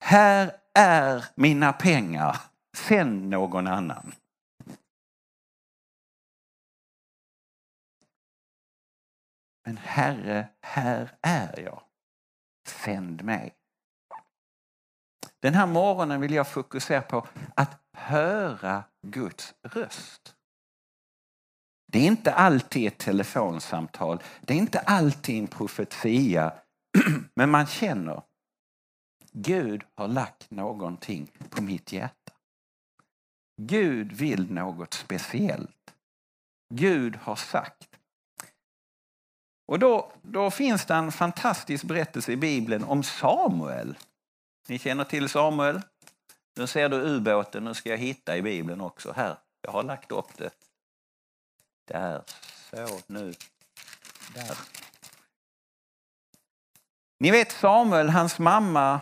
här 0.03 0.55
är 0.73 1.25
mina 1.35 1.73
pengar, 1.73 2.37
sänd 2.77 3.29
någon 3.29 3.67
annan. 3.67 4.13
Men 9.65 9.77
Herre, 9.77 10.47
här 10.61 11.17
är 11.21 11.59
jag, 11.59 11.81
sänd 12.67 13.23
mig. 13.23 13.55
Den 15.39 15.53
här 15.53 15.67
morgonen 15.67 16.21
vill 16.21 16.33
jag 16.33 16.47
fokusera 16.47 17.01
på 17.01 17.27
att 17.55 17.81
höra 17.93 18.83
Guds 19.07 19.53
röst. 19.63 20.35
Det 21.91 21.99
är 21.99 22.07
inte 22.07 22.33
alltid 22.33 22.87
ett 22.87 22.97
telefonsamtal, 22.97 24.23
det 24.41 24.53
är 24.53 24.57
inte 24.57 24.79
alltid 24.79 25.39
en 25.39 25.47
profetia. 25.47 26.53
Men 27.35 27.49
man 27.49 27.65
känner, 27.65 28.23
Gud 29.31 29.83
har 29.95 30.07
lagt 30.07 30.51
någonting 30.51 31.31
på 31.49 31.61
mitt 31.61 31.91
hjärta. 31.91 32.33
Gud 33.61 34.11
vill 34.11 34.51
något 34.51 34.93
speciellt. 34.93 35.93
Gud 36.73 37.15
har 37.15 37.35
sagt. 37.35 37.94
Och 39.65 39.79
då, 39.79 40.11
då 40.21 40.51
finns 40.51 40.85
det 40.85 40.93
en 40.93 41.11
fantastisk 41.11 41.83
berättelse 41.83 42.31
i 42.31 42.37
Bibeln 42.37 42.83
om 42.83 43.03
Samuel. 43.03 43.97
Ni 44.67 44.79
känner 44.79 45.03
till 45.03 45.29
Samuel? 45.29 45.81
Nu 46.55 46.67
ser 46.67 46.89
du 46.89 47.01
ubåten, 47.01 47.63
nu 47.63 47.73
ska 47.73 47.89
jag 47.89 47.97
hitta 47.97 48.37
i 48.37 48.41
Bibeln 48.41 48.81
också. 48.81 49.11
Här, 49.11 49.37
jag 49.61 49.71
har 49.71 49.83
lagt 49.83 50.11
upp 50.11 50.37
det. 50.37 50.49
Där, 51.85 52.23
så 52.69 52.99
nu. 53.07 53.33
Där. 54.33 54.57
Ni 57.19 57.31
vet 57.31 57.51
Samuel, 57.51 58.09
hans 58.09 58.39
mamma 58.39 59.01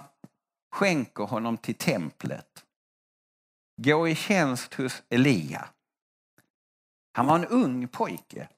skänker 0.72 1.24
honom 1.24 1.58
till 1.58 1.76
templet. 1.76 2.66
Gå 3.78 4.08
i 4.08 4.16
tjänst 4.16 4.74
hos 4.74 5.04
Elia. 5.10 5.70
Han 7.14 7.26
var 7.26 7.36
en 7.36 7.46
ung 7.46 7.88
pojke. 7.88 8.50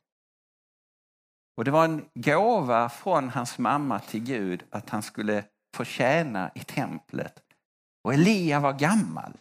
Och 1.57 1.65
det 1.65 1.71
var 1.71 1.85
en 1.85 2.05
gåva 2.13 2.89
från 2.89 3.29
hans 3.29 3.57
mamma 3.57 3.99
till 3.99 4.23
Gud 4.23 4.63
att 4.69 4.89
han 4.89 5.03
skulle 5.03 5.43
få 5.75 5.83
tjäna 5.83 6.51
i 6.55 6.59
templet. 6.59 7.43
Och 8.03 8.13
Elia 8.13 8.59
var 8.59 8.73
gammal. 8.73 9.33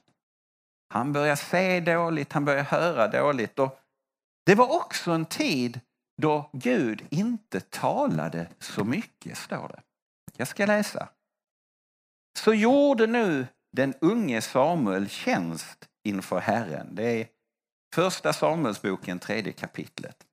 Han 0.88 1.12
började 1.12 1.36
se 1.36 1.80
dåligt, 1.80 2.32
han 2.32 2.44
började 2.44 2.68
höra 2.68 3.08
dåligt. 3.08 3.58
Och 3.58 3.78
det 4.46 4.54
var 4.54 4.76
också 4.76 5.12
en 5.12 5.26
tid 5.26 5.80
då 6.22 6.50
Gud 6.52 7.06
inte 7.10 7.60
talade 7.60 8.48
så 8.58 8.84
mycket, 8.84 9.38
står 9.38 9.68
det. 9.68 9.82
Jag 10.36 10.48
ska 10.48 10.66
läsa. 10.66 11.08
Så 12.38 12.54
gjorde 12.54 13.06
nu 13.06 13.46
den 13.72 13.94
unge 14.00 14.40
Samuel 14.40 15.08
tjänst 15.08 15.88
inför 16.04 16.40
Herren. 16.40 16.94
Det 16.94 17.20
är 17.20 17.28
första 17.94 18.32
Samuelsboken, 18.32 19.18
tredje 19.18 19.52
kapitlet. 19.52 20.26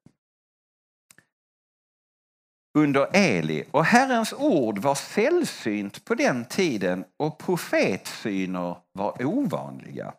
Under 2.73 3.07
Eli. 3.13 3.63
Och 3.71 3.85
Herrens 3.85 4.33
ord 4.33 4.79
var 4.79 4.95
sällsynt 4.95 6.05
på 6.05 6.15
den 6.15 6.45
tiden 6.45 7.05
och 7.19 7.37
profetsyner 7.37 8.75
var 8.93 9.25
ovanliga. 9.25 10.13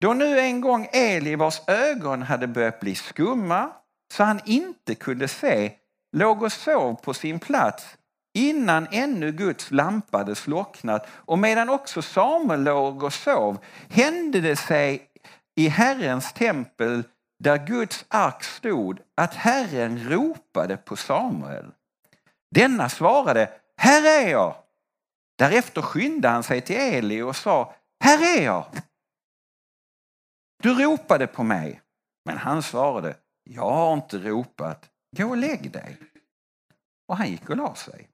Då 0.00 0.14
nu 0.14 0.38
en 0.38 0.60
gång 0.60 0.88
Eli, 0.92 1.36
vars 1.36 1.60
ögon 1.66 2.22
hade 2.22 2.46
börjat 2.46 2.80
bli 2.80 2.94
skumma 2.94 3.70
så 4.12 4.24
han 4.24 4.40
inte 4.44 4.94
kunde 4.94 5.28
se, 5.28 5.72
låg 6.16 6.42
och 6.42 6.52
sov 6.52 6.94
på 6.94 7.14
sin 7.14 7.38
plats 7.38 7.96
innan 8.34 8.86
ännu 8.90 9.32
Guds 9.32 9.70
lampa 9.70 10.18
hade 10.18 10.34
slocknat 10.34 11.06
och 11.10 11.38
medan 11.38 11.68
också 11.68 12.02
Samuel 12.02 12.62
låg 12.62 13.02
och 13.02 13.12
sov 13.12 13.58
hände 13.90 14.40
det 14.40 14.56
sig 14.56 15.08
i 15.56 15.68
Herrens 15.68 16.32
tempel 16.32 17.02
där 17.42 17.66
Guds 17.66 18.04
ark 18.08 18.42
stod 18.42 19.00
att 19.14 19.34
Herren 19.34 20.10
ropade 20.10 20.76
på 20.76 20.96
Samuel. 20.96 21.72
Denna 22.54 22.88
svarade, 22.88 23.52
här 23.76 24.22
är 24.22 24.30
jag. 24.30 24.54
Därefter 25.38 25.82
skyndade 25.82 26.34
han 26.34 26.42
sig 26.42 26.60
till 26.60 26.76
Eli 26.76 27.22
och 27.22 27.36
sa, 27.36 27.74
här 28.04 28.38
är 28.38 28.44
jag. 28.44 28.66
Du 30.62 30.74
ropade 30.74 31.26
på 31.26 31.42
mig. 31.42 31.80
Men 32.24 32.38
han 32.38 32.62
svarade, 32.62 33.16
jag 33.44 33.70
har 33.70 33.92
inte 33.94 34.18
ropat, 34.18 34.90
gå 35.16 35.28
och 35.28 35.36
lägg 35.36 35.72
dig. 35.72 35.96
Och 37.08 37.16
han 37.16 37.30
gick 37.30 37.50
och 37.50 37.56
la 37.56 37.74
sig. 37.74 38.08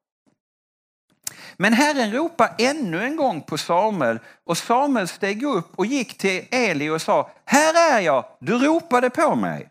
Men 1.57 1.73
Herren 1.73 2.13
ropade 2.13 2.55
ännu 2.59 3.05
en 3.05 3.17
gång 3.17 3.41
på 3.41 3.59
Samuel 3.59 4.19
och 4.45 4.59
Samuel 4.59 5.09
steg 5.09 5.43
upp 5.43 5.79
och 5.79 5.87
gick 5.87 6.19
till 6.19 6.47
Eli 6.51 6.89
och 6.89 7.03
sa, 7.03 7.31
här 7.45 7.95
är 7.97 8.01
jag, 8.01 8.25
du 8.41 8.59
ropade 8.59 9.11
på 9.11 9.35
mig. 9.35 9.71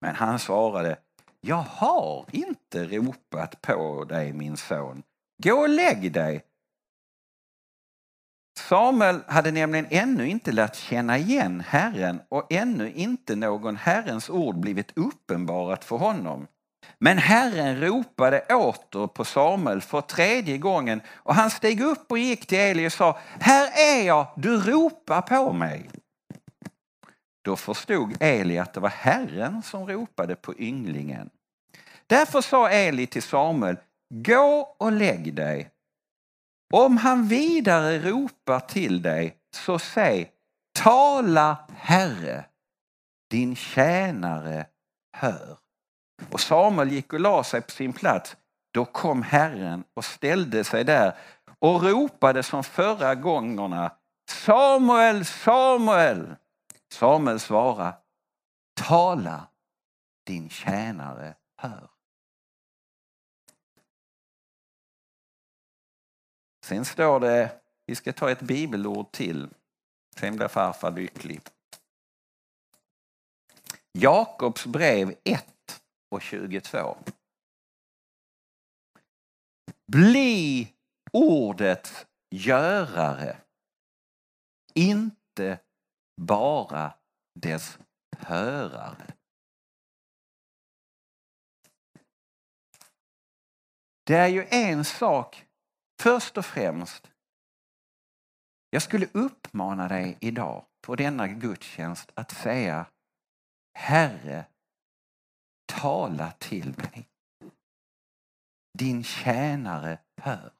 Men 0.00 0.14
han 0.14 0.38
svarade, 0.38 0.96
jag 1.40 1.56
har 1.56 2.26
inte 2.30 2.84
ropat 2.84 3.62
på 3.62 4.04
dig 4.04 4.32
min 4.32 4.56
son. 4.56 5.02
Gå 5.42 5.54
och 5.54 5.68
lägg 5.68 6.12
dig. 6.12 6.44
Samuel 8.58 9.20
hade 9.26 9.50
nämligen 9.50 9.86
ännu 9.90 10.28
inte 10.28 10.52
lärt 10.52 10.76
känna 10.76 11.18
igen 11.18 11.60
Herren 11.66 12.20
och 12.28 12.52
ännu 12.52 12.92
inte 12.92 13.36
någon 13.36 13.76
Herrens 13.76 14.30
ord 14.30 14.56
blivit 14.56 14.98
uppenbarat 14.98 15.84
för 15.84 15.96
honom. 15.96 16.46
Men 16.98 17.18
Herren 17.18 17.80
ropade 17.80 18.40
åter 18.40 19.06
på 19.06 19.24
Samuel 19.24 19.80
för 19.80 20.00
tredje 20.00 20.58
gången 20.58 21.00
och 21.14 21.34
han 21.34 21.50
steg 21.50 21.80
upp 21.80 22.10
och 22.10 22.18
gick 22.18 22.46
till 22.46 22.58
Eli 22.58 22.88
och 22.88 22.92
sa, 22.92 23.18
här 23.40 23.70
är 23.76 24.06
jag, 24.06 24.26
du 24.36 24.56
ropar 24.56 25.22
på 25.22 25.52
mig. 25.52 25.90
Då 27.44 27.56
förstod 27.56 28.16
Eli 28.20 28.58
att 28.58 28.74
det 28.74 28.80
var 28.80 28.88
Herren 28.88 29.62
som 29.62 29.86
ropade 29.86 30.36
på 30.36 30.58
ynglingen. 30.58 31.30
Därför 32.06 32.40
sa 32.40 32.70
Eli 32.70 33.06
till 33.06 33.22
Samuel, 33.22 33.76
gå 34.14 34.74
och 34.78 34.92
lägg 34.92 35.34
dig. 35.34 35.70
Om 36.74 36.96
han 36.96 37.28
vidare 37.28 37.98
ropar 37.98 38.60
till 38.60 39.02
dig, 39.02 39.36
så 39.54 39.78
säg, 39.78 40.30
tala 40.78 41.68
Herre, 41.76 42.44
din 43.30 43.56
tjänare 43.56 44.66
hör. 45.16 45.61
Och 46.30 46.40
Samuel 46.40 46.92
gick 46.92 47.12
och 47.12 47.20
la 47.20 47.44
sig 47.44 47.60
på 47.60 47.70
sin 47.70 47.92
plats. 47.92 48.36
Då 48.74 48.84
kom 48.84 49.22
Herren 49.22 49.84
och 49.94 50.04
ställde 50.04 50.64
sig 50.64 50.84
där 50.84 51.16
och 51.58 51.82
ropade 51.82 52.42
som 52.42 52.64
förra 52.64 53.14
gångerna 53.14 53.92
Samuel, 54.30 55.24
Samuel! 55.24 56.36
Samuel 56.92 57.40
svarade 57.40 57.96
Tala, 58.74 59.48
din 60.26 60.48
tjänare 60.48 61.34
hör. 61.56 61.88
Sen 66.64 66.84
står 66.84 67.20
det, 67.20 67.60
vi 67.86 67.94
ska 67.94 68.12
ta 68.12 68.30
ett 68.30 68.42
bibelord 68.42 69.12
till, 69.12 69.48
sen 70.16 70.36
blir 70.36 70.48
farfar 70.48 70.90
lycklig. 70.90 71.40
Jakobs 73.92 74.66
brev 74.66 75.14
1 75.24 75.51
och 76.12 76.22
22. 76.22 76.96
Bli 79.92 80.72
ordets 81.12 82.06
görare, 82.30 83.36
inte 84.74 85.60
bara 86.20 86.94
dess 87.40 87.78
hörare. 88.16 89.14
Det 94.06 94.16
är 94.16 94.28
ju 94.28 94.46
en 94.50 94.84
sak, 94.84 95.46
först 96.02 96.38
och 96.38 96.46
främst, 96.46 97.10
jag 98.70 98.82
skulle 98.82 99.06
uppmana 99.12 99.88
dig 99.88 100.18
idag 100.20 100.64
på 100.86 100.96
denna 100.96 101.28
gudstjänst 101.28 102.12
att 102.14 102.30
säga 102.30 102.86
Herre, 103.78 104.46
tala 105.80 106.30
till 106.30 106.74
mig. 106.76 107.08
Din 108.78 109.04
tjänare 109.04 109.98
hör. 110.16 110.52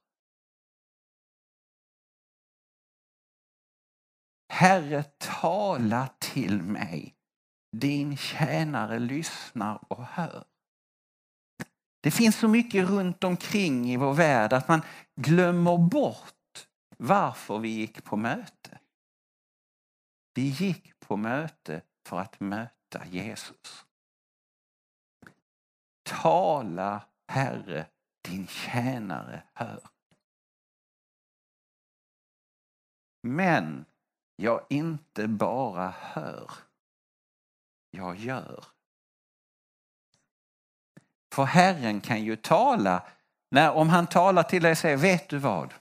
Herre, 4.53 5.03
tala 5.19 6.09
till 6.19 6.63
mig. 6.63 7.15
Din 7.77 8.17
tjänare 8.17 8.99
lyssnar 8.99 9.93
och 9.93 10.05
hör. 10.05 10.45
Det 12.03 12.11
finns 12.11 12.37
så 12.37 12.49
mycket 12.49 12.89
runt 12.89 13.25
omkring 13.25 13.93
i 13.93 13.97
vår 13.97 14.15
värld 14.15 14.53
att 14.53 14.69
man 14.69 14.83
glömmer 15.21 15.79
bort 15.79 16.69
varför 16.99 17.59
vi 17.59 17.69
gick 17.69 18.05
på 18.05 18.17
möte. 18.17 18.79
Vi 20.35 20.43
gick 20.43 20.99
på 20.99 21.17
möte 21.17 21.83
för 22.09 22.19
att 22.19 22.41
möta 22.41 23.07
Jesus. 23.07 23.87
Tala, 26.03 27.03
Herre, 27.29 27.87
din 28.29 28.47
tjänare 28.47 29.43
hör. 29.55 29.81
Men 33.23 33.85
jag 34.37 34.67
inte 34.69 35.29
bara 35.29 35.95
hör, 35.99 36.51
jag 37.91 38.17
gör. 38.17 38.65
För 41.35 41.45
Herren 41.45 42.01
kan 42.01 42.25
ju 42.25 42.37
tala, 42.37 43.07
när, 43.51 43.73
om 43.73 43.89
han 43.89 44.07
talar 44.07 44.43
till 44.43 44.63
dig 44.63 44.73
och 44.73 44.79
säger, 44.79 44.97
vet 44.97 45.29
du 45.29 45.39
vad? 45.39 45.75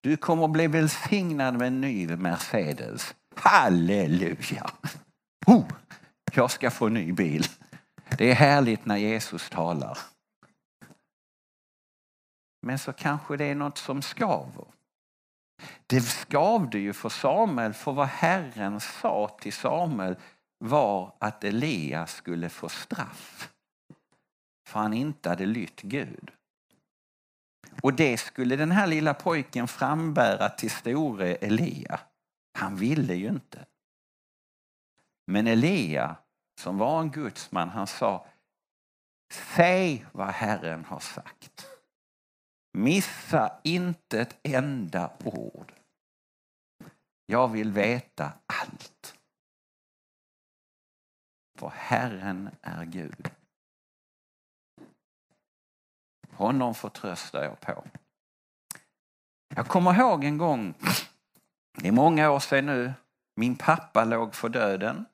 Du 0.00 0.16
kommer 0.16 0.44
att 0.44 0.50
bli 0.50 0.66
välsignad 0.66 1.58
med 1.58 1.66
en 1.66 1.80
ny 1.80 2.06
Mercedes. 2.16 3.14
Halleluja! 3.34 4.70
Oh, 5.46 5.64
jag 6.32 6.50
ska 6.50 6.70
få 6.70 6.86
en 6.86 6.94
ny 6.94 7.12
bil. 7.12 7.44
Det 8.18 8.30
är 8.30 8.34
härligt 8.34 8.84
när 8.84 8.96
Jesus 8.96 9.50
talar. 9.50 9.98
Men 12.62 12.78
så 12.78 12.92
kanske 12.92 13.36
det 13.36 13.44
är 13.44 13.54
något 13.54 13.78
som 13.78 14.02
skaver. 14.02 14.64
Det 15.86 16.00
skavde 16.00 16.78
ju 16.78 16.92
för 16.92 17.08
Samuel, 17.08 17.74
för 17.74 17.92
vad 17.92 18.06
Herren 18.06 18.80
sa 18.80 19.36
till 19.40 19.52
Samuel 19.52 20.16
var 20.58 21.14
att 21.18 21.44
Elia 21.44 22.06
skulle 22.06 22.48
få 22.48 22.68
straff. 22.68 23.52
För 24.68 24.80
han 24.80 24.94
inte 24.94 25.28
hade 25.28 25.46
lytt 25.46 25.82
Gud. 25.82 26.30
Och 27.82 27.94
det 27.94 28.18
skulle 28.18 28.56
den 28.56 28.70
här 28.70 28.86
lilla 28.86 29.14
pojken 29.14 29.68
frambära 29.68 30.48
till 30.48 30.70
store 30.70 31.34
Elia. 31.34 32.00
Han 32.58 32.76
ville 32.76 33.14
ju 33.14 33.28
inte. 33.28 33.66
Men 35.26 35.46
Elia 35.46 36.16
som 36.58 36.78
var 36.78 37.00
en 37.00 37.10
gudsman, 37.10 37.68
han 37.68 37.86
sa 37.86 38.26
Säg 39.30 40.06
vad 40.12 40.28
Herren 40.28 40.84
har 40.84 41.00
sagt. 41.00 41.66
Missa 42.72 43.60
inte 43.64 44.20
ett 44.20 44.38
enda 44.42 45.12
ord. 45.24 45.72
Jag 47.26 47.48
vill 47.48 47.72
veta 47.72 48.32
allt. 48.46 49.18
För 51.58 51.68
Herren 51.68 52.50
är 52.62 52.84
Gud. 52.84 53.30
Honom 56.32 56.74
förtröstar 56.74 57.42
jag 57.44 57.60
på. 57.60 57.84
Jag 59.54 59.68
kommer 59.68 59.94
ihåg 59.94 60.24
en 60.24 60.38
gång, 60.38 60.74
det 61.72 61.88
är 61.88 61.92
många 61.92 62.30
år 62.30 62.40
sedan 62.40 62.66
nu, 62.66 62.92
min 63.36 63.56
pappa 63.56 64.04
låg 64.04 64.34
för 64.34 64.48
döden. 64.48 65.04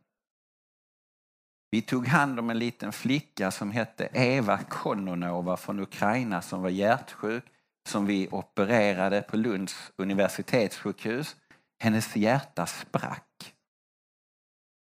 Vi 1.74 1.82
tog 1.82 2.06
hand 2.06 2.38
om 2.38 2.50
en 2.50 2.58
liten 2.58 2.92
flicka 2.92 3.50
som 3.50 3.70
hette 3.70 4.08
Eva 4.12 4.58
Kononova 4.58 5.56
från 5.56 5.80
Ukraina 5.80 6.42
som 6.42 6.62
var 6.62 6.70
hjärtsjuk, 6.70 7.44
som 7.88 8.06
vi 8.06 8.28
opererade 8.30 9.22
på 9.22 9.36
Lunds 9.36 9.92
universitetssjukhus. 9.96 11.36
Hennes 11.82 12.16
hjärta 12.16 12.66
sprack. 12.66 13.54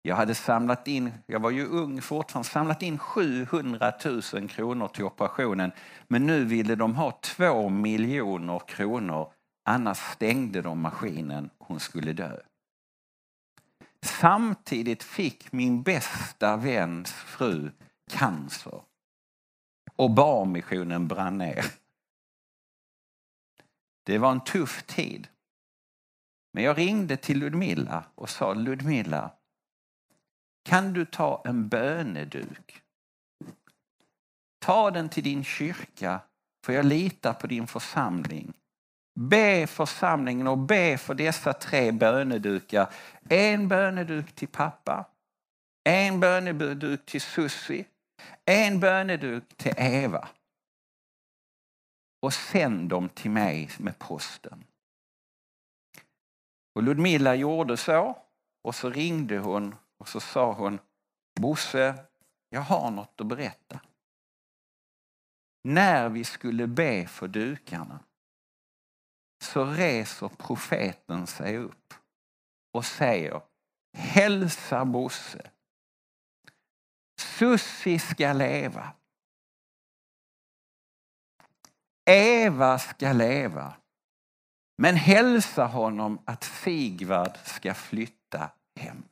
Jag 0.02 0.16
hade 0.16 0.34
samlat 0.34 0.88
in, 0.88 1.12
jag 1.26 1.40
var 1.40 1.50
ju 1.50 1.66
ung 1.66 2.02
fortfarande, 2.02 2.48
samlat 2.48 2.82
in 2.82 2.98
700 2.98 3.92
000 4.34 4.48
kronor 4.48 4.88
till 4.88 5.04
operationen. 5.04 5.72
Men 6.08 6.26
nu 6.26 6.44
ville 6.44 6.74
de 6.74 6.94
ha 6.94 7.18
två 7.22 7.68
miljoner 7.68 8.62
kronor, 8.66 9.32
annars 9.68 9.98
stängde 9.98 10.62
de 10.62 10.80
maskinen 10.80 11.50
hon 11.58 11.80
skulle 11.80 12.12
dö. 12.12 12.36
Samtidigt 14.02 15.02
fick 15.02 15.52
min 15.52 15.82
bästa 15.82 16.56
väns 16.56 17.12
fru 17.12 17.70
cancer. 18.10 18.82
Och 19.96 20.10
barmissionen 20.10 21.08
brann 21.08 21.38
ner. 21.38 21.64
Det 24.04 24.18
var 24.18 24.32
en 24.32 24.44
tuff 24.44 24.82
tid. 24.86 25.28
Men 26.52 26.64
jag 26.64 26.78
ringde 26.78 27.16
till 27.16 27.38
Ludmilla 27.38 28.04
och 28.14 28.30
sa 28.30 28.54
Ludmilla, 28.54 29.30
kan 30.64 30.92
du 30.92 31.04
ta 31.04 31.42
en 31.44 31.68
böneduk? 31.68 32.82
Ta 34.58 34.90
den 34.90 35.08
till 35.08 35.24
din 35.24 35.44
kyrka, 35.44 36.20
för 36.64 36.72
jag 36.72 36.86
litar 36.86 37.34
på 37.34 37.46
din 37.46 37.66
församling. 37.66 38.52
Be 39.14 39.66
församlingen 39.66 40.46
och 40.46 40.58
be 40.58 40.98
för 40.98 41.14
dessa 41.14 41.52
tre 41.52 41.92
bönedukar. 41.92 42.94
En 43.28 43.68
böneduk 43.68 44.32
till 44.32 44.48
pappa, 44.48 45.04
en 45.84 46.20
böneduk 46.20 47.06
till 47.06 47.20
Sussi, 47.20 47.84
en 48.44 48.80
böneduk 48.80 49.56
till 49.56 49.74
Eva. 49.76 50.28
Och 52.22 52.34
sänd 52.34 52.88
dem 52.88 53.08
till 53.08 53.30
mig 53.30 53.70
med 53.78 53.98
posten. 53.98 54.64
Och 56.74 56.82
Ludmilla 56.82 57.34
gjorde 57.34 57.76
så 57.76 58.18
och 58.62 58.74
så 58.74 58.90
ringde 58.90 59.38
hon 59.38 59.74
och 59.98 60.08
så 60.08 60.20
sa 60.20 60.52
hon 60.52 60.78
Bosse, 61.40 62.04
jag 62.48 62.60
har 62.60 62.90
något 62.90 63.20
att 63.20 63.26
berätta. 63.26 63.80
När 65.64 66.08
vi 66.08 66.24
skulle 66.24 66.66
be 66.66 67.06
för 67.06 67.28
dukarna 67.28 67.98
så 69.42 69.64
reser 69.64 70.28
profeten 70.28 71.26
sig 71.26 71.56
upp 71.56 71.94
och 72.72 72.84
säger 72.84 73.42
Hälsa 73.96 74.84
Bosse. 74.84 75.50
Sussi 77.20 77.98
ska 77.98 78.32
leva. 78.32 78.92
Eva 82.10 82.78
ska 82.78 83.12
leva. 83.12 83.74
Men 84.78 84.96
hälsa 84.96 85.66
honom 85.66 86.18
att 86.24 86.44
Sigvard 86.44 87.36
ska 87.44 87.74
flytta 87.74 88.50
hem. 88.76 89.02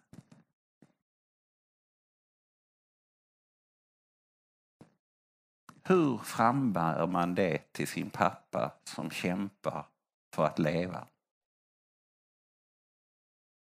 Hur 5.85 6.19
frambär 6.19 7.07
man 7.07 7.35
det 7.35 7.73
till 7.73 7.89
sin 7.89 8.11
pappa 8.11 8.73
som 8.85 9.11
kämpar 9.11 9.90
för 10.35 10.45
att 10.45 10.59
leva? 10.59 11.09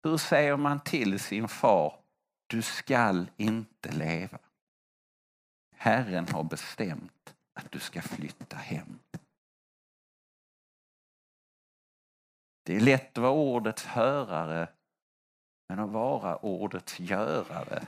Hur 0.04 0.18
säger 0.18 0.58
man 0.58 0.80
till 0.80 1.20
sin 1.20 1.48
far, 1.48 2.00
du 2.48 2.62
skall 2.62 3.32
inte 3.38 3.92
leva? 3.92 4.40
Herren 5.76 6.28
har 6.28 6.44
bestämt 6.44 7.36
att 7.54 7.72
du 7.72 7.80
ska 7.80 8.02
flytta 8.02 8.58
hem. 8.58 9.00
Det 12.64 12.76
är 12.76 12.80
lätt 12.80 13.18
att 13.18 13.22
vara 13.22 13.32
ordets 13.32 13.86
hörare, 13.86 14.70
men 15.70 15.80
att 15.80 15.90
vara 15.90 16.38
ordets 16.38 17.00
görare. 17.00 17.88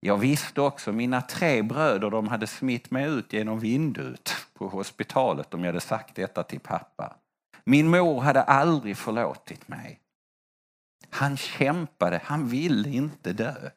Jag 0.00 0.18
visste 0.18 0.60
också, 0.60 0.92
mina 0.92 1.22
tre 1.22 1.62
bröder 1.62 2.10
de 2.10 2.28
hade 2.28 2.46
smitt 2.46 2.90
mig 2.90 3.04
ut 3.04 3.32
genom 3.32 3.60
vindut 3.60 4.36
på 4.54 4.68
hospitalet 4.68 5.54
om 5.54 5.60
jag 5.60 5.66
hade 5.66 5.80
sagt 5.80 6.14
detta 6.14 6.42
till 6.42 6.60
pappa. 6.60 7.16
Min 7.64 7.90
mor 7.90 8.20
hade 8.20 8.42
aldrig 8.42 8.96
förlåtit 8.96 9.68
mig. 9.68 10.00
Han 11.10 11.36
kämpade, 11.36 12.20
han 12.24 12.48
ville 12.48 12.88
inte 12.88 13.32
dö. 13.32 13.70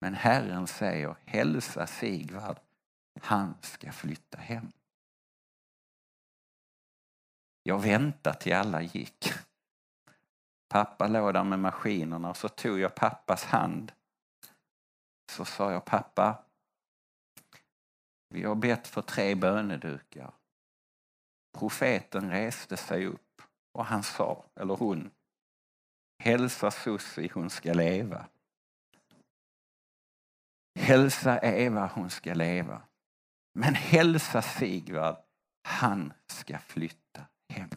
Men 0.00 0.14
Herren 0.14 0.66
säger, 0.66 1.16
hälsa 1.24 1.86
Sigvard, 1.86 2.56
han 3.20 3.54
ska 3.60 3.92
flytta 3.92 4.38
hem. 4.38 4.72
Jag 7.62 7.82
väntade 7.82 8.38
till 8.38 8.54
alla 8.54 8.82
gick. 8.82 9.32
Pappa 10.68 11.08
låg 11.08 11.34
där 11.34 11.44
med 11.44 11.58
maskinerna 11.58 12.30
och 12.30 12.36
så 12.36 12.48
tog 12.48 12.78
jag 12.78 12.94
pappas 12.94 13.44
hand. 13.44 13.92
Så 15.30 15.44
sa 15.44 15.72
jag, 15.72 15.84
pappa, 15.84 16.44
vi 18.28 18.42
har 18.42 18.54
bett 18.54 18.86
för 18.86 19.02
tre 19.02 19.34
bönedukar. 19.34 20.34
Profeten 21.58 22.30
reste 22.30 22.76
sig 22.76 23.06
upp 23.06 23.42
och 23.72 23.84
han 23.84 24.02
sa, 24.02 24.44
eller 24.54 24.76
hon, 24.76 25.10
hälsa 26.22 26.70
Sussi, 26.70 27.30
hon 27.34 27.50
ska 27.50 27.72
leva. 27.72 28.26
Hälsa 30.78 31.38
Eva, 31.38 31.86
hon 31.94 32.10
ska 32.10 32.34
leva. 32.34 32.82
Men 33.58 33.74
hälsa 33.74 34.42
Sigvard, 34.42 35.16
han 35.68 36.12
ska 36.26 36.58
flytta 36.58 37.26
hem. 37.48 37.70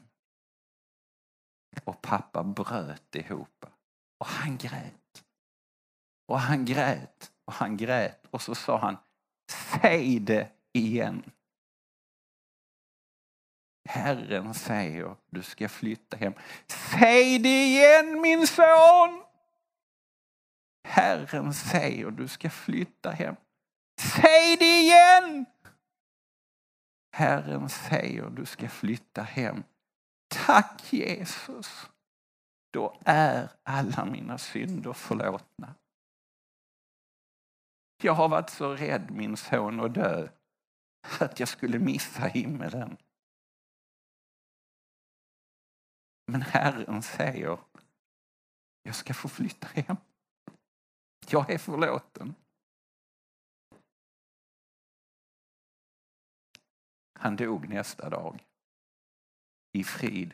Och 1.83 2.01
pappa 2.01 2.43
bröt 2.43 3.15
ihop 3.15 3.65
och 4.19 4.27
han 4.27 4.57
grät. 4.57 5.07
Och 6.27 6.39
han 6.39 6.65
grät 6.65 7.31
och 7.45 7.53
han 7.53 7.77
grät 7.77 8.25
och 8.31 8.41
så 8.41 8.55
sa 8.55 8.77
han, 8.77 8.97
säg 9.51 10.19
det 10.19 10.49
igen. 10.73 11.31
Herren 13.89 14.53
säger, 14.53 15.15
du 15.29 15.43
ska 15.43 15.69
flytta 15.69 16.17
hem. 16.17 16.33
Säg 16.67 17.39
det 17.39 17.65
igen 17.65 18.21
min 18.21 18.47
son! 18.47 19.23
Herren 20.87 21.53
säger, 21.53 22.11
du 22.11 22.27
ska 22.27 22.49
flytta 22.49 23.11
hem. 23.11 23.35
Säg 23.99 24.57
det 24.57 24.79
igen! 24.79 25.45
Herren 27.11 27.69
säger, 27.69 28.29
du 28.29 28.45
ska 28.45 28.69
flytta 28.69 29.21
hem. 29.21 29.63
Tack 30.27 30.93
Jesus! 30.93 31.89
Då 32.73 32.97
är 33.05 33.49
alla 33.63 34.05
mina 34.05 34.37
synder 34.37 34.93
förlåtna. 34.93 35.75
Jag 38.01 38.13
har 38.13 38.29
varit 38.29 38.49
så 38.49 38.75
rädd 38.75 39.12
min 39.12 39.38
son 39.38 39.79
att 39.79 39.93
dö 39.93 40.29
att 41.19 41.39
jag 41.39 41.49
skulle 41.49 41.79
missa 41.79 42.21
himmelen. 42.21 42.97
Men 46.25 46.41
Herren 46.41 47.03
säger, 47.03 47.60
jag 48.83 48.95
ska 48.95 49.13
få 49.13 49.29
flytta 49.29 49.67
hem. 49.67 49.97
Jag 51.29 51.49
är 51.49 51.57
förlåten. 51.57 52.36
Han 57.13 57.36
dog 57.36 57.69
nästa 57.69 58.10
dag. 58.10 58.45
I 59.71 59.83
frid. 59.83 60.33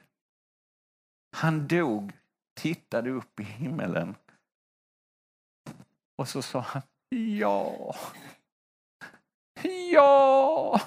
Han 1.36 1.68
dog, 1.68 2.12
tittade 2.54 3.10
upp 3.10 3.40
i 3.40 3.44
himmelen 3.44 4.16
och 6.16 6.28
så 6.28 6.42
sa 6.42 6.60
han 6.60 6.82
Ja. 7.14 7.96
Ja. 9.92 10.82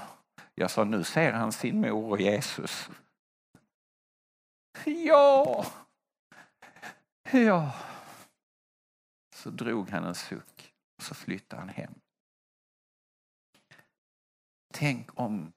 Jag 0.54 0.70
sa 0.70 0.84
nu 0.84 1.04
ser 1.04 1.32
han 1.32 1.52
sin 1.52 1.80
mor 1.80 2.10
och 2.10 2.20
Jesus. 2.20 2.90
Ja. 4.84 5.66
Ja. 7.30 7.74
Så 9.34 9.50
drog 9.50 9.90
han 9.90 10.04
en 10.04 10.14
suck 10.14 10.74
och 10.96 11.02
så 11.02 11.14
flyttade 11.14 11.62
han 11.62 11.68
hem. 11.68 11.94
Tänk 14.72 15.20
om 15.20 15.52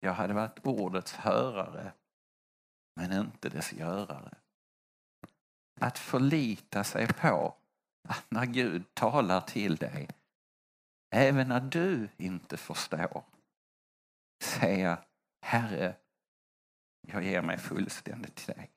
Jag 0.00 0.12
hade 0.12 0.34
varit 0.34 0.66
ordets 0.66 1.12
hörare 1.12 1.92
men 2.96 3.12
inte 3.12 3.48
dess 3.48 3.72
görare. 3.72 4.34
Att 5.80 5.98
förlita 5.98 6.84
sig 6.84 7.06
på 7.06 7.54
att 8.08 8.30
när 8.30 8.46
Gud 8.46 8.94
talar 8.94 9.40
till 9.40 9.76
dig, 9.76 10.08
även 11.10 11.48
när 11.48 11.60
du 11.60 12.08
inte 12.16 12.56
förstår, 12.56 13.24
säga 14.42 15.04
Herre, 15.40 15.96
jag 17.08 17.24
ger 17.24 17.42
mig 17.42 17.58
fullständigt 17.58 18.34
till 18.34 18.54
dig. 18.54 18.70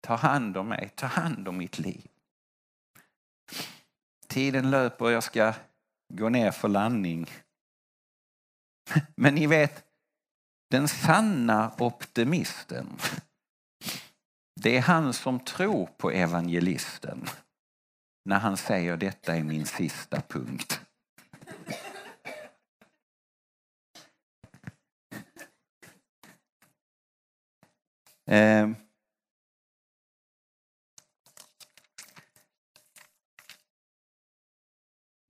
Ta 0.00 0.14
hand 0.14 0.56
om 0.56 0.68
mig, 0.68 0.92
ta 0.96 1.06
hand 1.06 1.48
om 1.48 1.56
mitt 1.56 1.78
liv. 1.78 2.08
Tiden 4.26 4.70
löper 4.70 5.04
och 5.04 5.10
jag 5.10 5.24
ska 5.24 5.54
gå 6.14 6.28
ner 6.28 6.50
för 6.50 6.68
landning. 6.68 7.26
Men 9.14 9.34
ni 9.34 9.46
vet, 9.46 9.84
den 10.70 10.88
sanna 10.88 11.74
optimisten, 11.78 12.98
det 14.60 14.76
är 14.76 14.80
han 14.80 15.12
som 15.12 15.40
tror 15.40 15.86
på 15.86 16.10
evangelisten 16.10 17.26
när 18.24 18.38
han 18.38 18.56
säger 18.56 18.96
detta 18.96 19.36
är 19.36 19.42
min 19.42 19.66
sista 19.66 20.20
punkt. 20.20 20.80
Eh. 28.30 28.70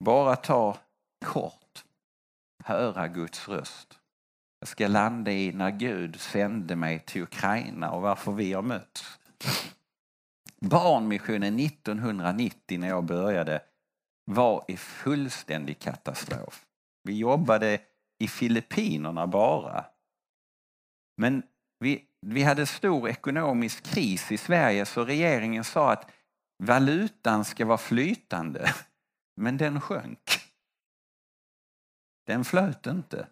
Bara 0.05 0.37
ta 0.37 0.79
kort, 1.25 1.85
höra 2.65 3.09
Guds 3.09 3.49
röst. 3.49 3.99
Jag 4.59 4.69
ska 4.69 4.89
landa 4.89 5.33
i 5.33 5.53
när 5.53 5.71
Gud 5.71 6.21
sände 6.21 6.77
mig 6.77 6.99
till 6.99 7.23
Ukraina 7.23 7.91
och 7.91 8.03
varför 8.03 8.33
vi 8.33 8.53
har 8.53 8.63
mötts. 8.63 9.19
Barnmissionen 10.61 11.59
1990 11.61 12.79
när 12.81 12.89
jag 12.89 13.05
började 13.05 13.63
var 14.25 14.65
i 14.69 14.77
fullständig 14.77 15.79
katastrof. 15.79 16.67
Vi 17.03 17.19
jobbade 17.19 17.81
i 18.19 18.29
Filippinerna 18.29 19.27
bara. 19.27 19.85
Men 21.17 21.43
vi, 21.79 22.05
vi 22.21 22.43
hade 22.43 22.67
stor 22.67 23.09
ekonomisk 23.09 23.85
kris 23.85 24.33
i 24.33 24.37
Sverige 24.37 24.87
så 24.87 25.05
regeringen 25.05 25.65
sa 25.65 25.93
att 25.93 26.11
valutan 26.63 27.45
ska 27.45 27.67
vara 27.67 27.79
flytande. 27.79 28.75
Men 29.41 29.57
den 29.57 29.81
sjönk. 29.81 30.31
Den 32.27 32.45
flöt 32.45 32.87
inte. 32.87 33.29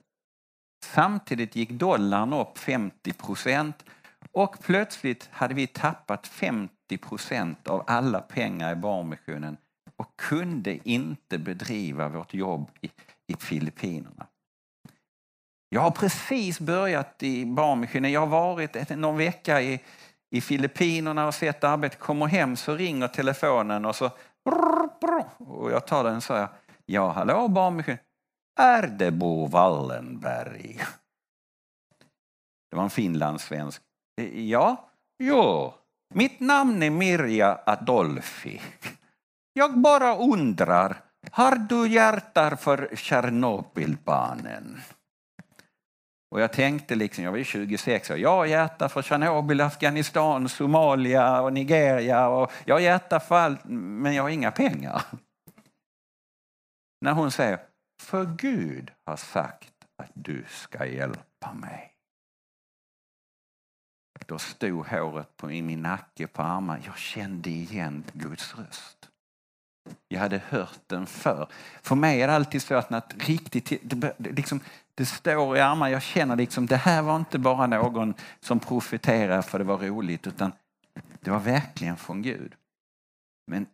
Samtidigt 0.92 1.56
gick 1.56 1.70
dollarn 1.70 2.32
upp 2.32 2.58
50 2.58 3.12
procent 3.12 3.84
och 4.32 4.56
plötsligt 4.62 5.28
hade 5.32 5.54
vi 5.54 5.66
tappat 5.66 6.26
50 6.26 6.98
procent 6.98 7.68
av 7.68 7.84
alla 7.86 8.20
pengar 8.20 8.72
i 8.72 8.76
Barnmissionen 8.76 9.56
och 9.96 10.16
kunde 10.16 10.88
inte 10.88 11.38
bedriva 11.38 12.08
vårt 12.08 12.34
jobb 12.34 12.70
i, 12.80 12.90
i 13.26 13.36
Filippinerna. 13.38 14.26
Jag 15.68 15.80
har 15.80 15.90
precis 15.90 16.60
börjat 16.60 17.22
i 17.22 17.46
Barnmissionen. 17.46 18.12
Jag 18.12 18.20
har 18.20 18.26
varit 18.26 18.90
någon 18.90 19.16
vecka 19.16 19.62
i, 19.62 19.80
i 20.30 20.40
Filippinerna 20.40 21.26
och 21.26 21.34
sett 21.34 21.64
arbetet. 21.64 21.98
Kommer 21.98 22.26
hem 22.26 22.56
så 22.56 22.74
ringer 22.74 23.08
telefonen 23.08 23.84
och 23.84 23.96
så 23.96 24.10
och 25.38 25.70
jag 25.70 25.86
tar 25.86 26.04
den 26.04 26.16
och 26.16 26.22
säger 26.22 26.48
Ja, 26.86 27.12
hallå 27.12 27.48
Barnmissionen. 27.48 27.98
Är 28.56 28.86
det 28.86 29.10
Bo 29.10 29.46
Wallenberg? 29.46 30.80
Det 32.70 32.76
var 32.76 32.84
en 32.84 32.90
finlandssvensk. 32.90 33.82
Ja, 34.34 34.88
jo. 35.18 35.72
Mitt 36.14 36.40
namn 36.40 36.82
är 36.82 36.90
Mirja 36.90 37.60
Adolfi. 37.66 38.60
Jag 39.52 39.78
bara 39.78 40.16
undrar, 40.16 40.96
har 41.30 41.56
du 41.56 41.88
hjärta 41.88 42.56
för 42.56 42.96
Tjernobylbarnen? 42.96 44.80
Och 46.30 46.40
jag 46.40 46.52
tänkte 46.52 46.94
liksom, 46.94 47.24
jag 47.24 47.32
var 47.32 47.42
26 47.42 48.10
år, 48.10 48.16
jag 48.16 48.30
har 48.30 48.46
hjärta 48.46 48.88
för 48.88 49.02
Tjernobyl, 49.02 49.60
Afghanistan, 49.60 50.48
Somalia 50.48 51.40
och 51.40 51.52
Nigeria 51.52 52.28
och 52.28 52.52
jag 52.64 52.74
har 52.74 52.80
hjärta 52.80 53.20
för 53.20 53.34
allt, 53.34 53.64
men 53.64 54.14
jag 54.14 54.22
har 54.22 54.30
inga 54.30 54.50
pengar. 54.50 55.02
När 57.00 57.12
hon 57.12 57.30
säger, 57.30 57.58
för 58.02 58.24
Gud 58.36 58.90
har 59.04 59.16
sagt 59.16 59.72
att 59.96 60.10
du 60.14 60.44
ska 60.48 60.86
hjälpa 60.86 61.52
mig. 61.52 61.90
Då 64.26 64.38
stod 64.38 64.86
håret 64.86 65.36
på 65.36 65.46
min 65.46 65.82
nacke 65.82 66.26
på 66.26 66.42
armarna. 66.42 66.82
Jag 66.84 66.98
kände 66.98 67.50
igen 67.50 68.04
Guds 68.12 68.54
röst. 68.54 69.08
Jag 70.08 70.20
hade 70.20 70.38
hört 70.48 70.80
den 70.86 71.06
förr. 71.06 71.48
För 71.82 71.94
mig 71.94 72.22
är 72.22 72.28
det 72.28 72.34
alltid 72.34 72.62
så 72.62 72.74
att 72.74 72.90
något 72.90 73.14
riktigt, 73.18 73.72
det, 73.82 74.14
liksom, 74.18 74.60
det 74.94 75.06
står 75.06 75.56
i 75.56 75.60
armarna, 75.60 75.90
jag 75.90 76.02
känner 76.02 76.36
liksom 76.36 76.66
det 76.66 76.76
här 76.76 77.02
var 77.02 77.16
inte 77.16 77.38
bara 77.38 77.66
någon 77.66 78.14
som 78.40 78.60
profeterade 78.60 79.42
för 79.42 79.58
det 79.58 79.64
var 79.64 79.78
roligt 79.78 80.26
utan 80.26 80.52
det 81.20 81.30
var 81.30 81.40
verkligen 81.40 81.96
från 81.96 82.22
Gud. 82.22 82.54
Men 83.46 83.66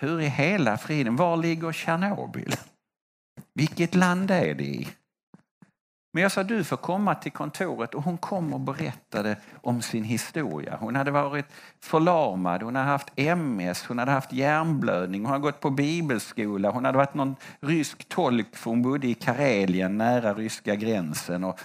hur 0.00 0.20
i 0.20 0.26
hela 0.26 0.78
friden, 0.78 1.16
var 1.16 1.36
ligger 1.36 1.72
Tjernobyl? 1.72 2.54
Vilket 3.54 3.94
land 3.94 4.30
är 4.30 4.54
det 4.54 4.64
i? 4.64 4.88
Men 6.16 6.22
jag 6.22 6.32
sa 6.32 6.42
du 6.42 6.64
får 6.64 6.76
komma 6.76 7.14
till 7.14 7.32
kontoret 7.32 7.94
och 7.94 8.02
hon 8.02 8.18
kom 8.18 8.54
och 8.54 8.60
berättade 8.60 9.36
om 9.62 9.82
sin 9.82 10.04
historia. 10.04 10.76
Hon 10.80 10.96
hade 10.96 11.10
varit 11.10 11.46
förlamad, 11.82 12.62
hon 12.62 12.76
hade 12.76 12.88
haft 12.88 13.12
MS, 13.16 13.84
hon 13.84 13.98
hade 13.98 14.10
haft 14.10 14.32
hjärnblödning, 14.32 15.22
hon 15.22 15.30
hade 15.30 15.42
gått 15.42 15.60
på 15.60 15.70
bibelskola, 15.70 16.70
hon 16.70 16.84
hade 16.84 16.98
varit 16.98 17.14
någon 17.14 17.36
rysk 17.60 18.08
tolk 18.08 18.56
för 18.56 18.70
hon 18.70 18.82
bodde 18.82 19.06
i 19.06 19.14
Karelien 19.14 19.98
nära 19.98 20.34
ryska 20.34 20.74
gränsen. 20.74 21.44
Och 21.44 21.60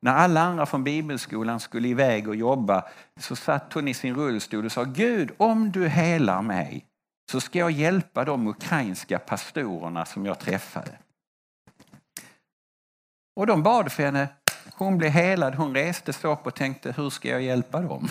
när 0.00 0.14
alla 0.14 0.40
andra 0.40 0.66
från 0.66 0.84
bibelskolan 0.84 1.60
skulle 1.60 1.88
iväg 1.88 2.28
och 2.28 2.36
jobba 2.36 2.84
så 3.20 3.36
satt 3.36 3.72
hon 3.72 3.88
i 3.88 3.94
sin 3.94 4.14
rullstol 4.14 4.64
och 4.64 4.72
sa 4.72 4.84
Gud 4.84 5.30
om 5.36 5.72
du 5.72 5.88
helar 5.88 6.42
mig 6.42 6.86
så 7.32 7.40
ska 7.40 7.58
jag 7.58 7.70
hjälpa 7.70 8.24
de 8.24 8.46
ukrainska 8.46 9.18
pastorerna 9.18 10.06
som 10.06 10.26
jag 10.26 10.40
träffade. 10.40 10.98
Och 13.36 13.46
de 13.46 13.62
bad 13.62 13.92
för 13.92 14.02
henne. 14.02 14.28
Hon 14.74 14.98
blev 14.98 15.10
helad. 15.10 15.54
Hon 15.54 15.74
reste 15.74 16.12
sig 16.12 16.30
upp 16.30 16.46
och 16.46 16.54
tänkte, 16.54 16.92
hur 16.92 17.10
ska 17.10 17.28
jag 17.28 17.42
hjälpa 17.42 17.80
dem? 17.80 18.08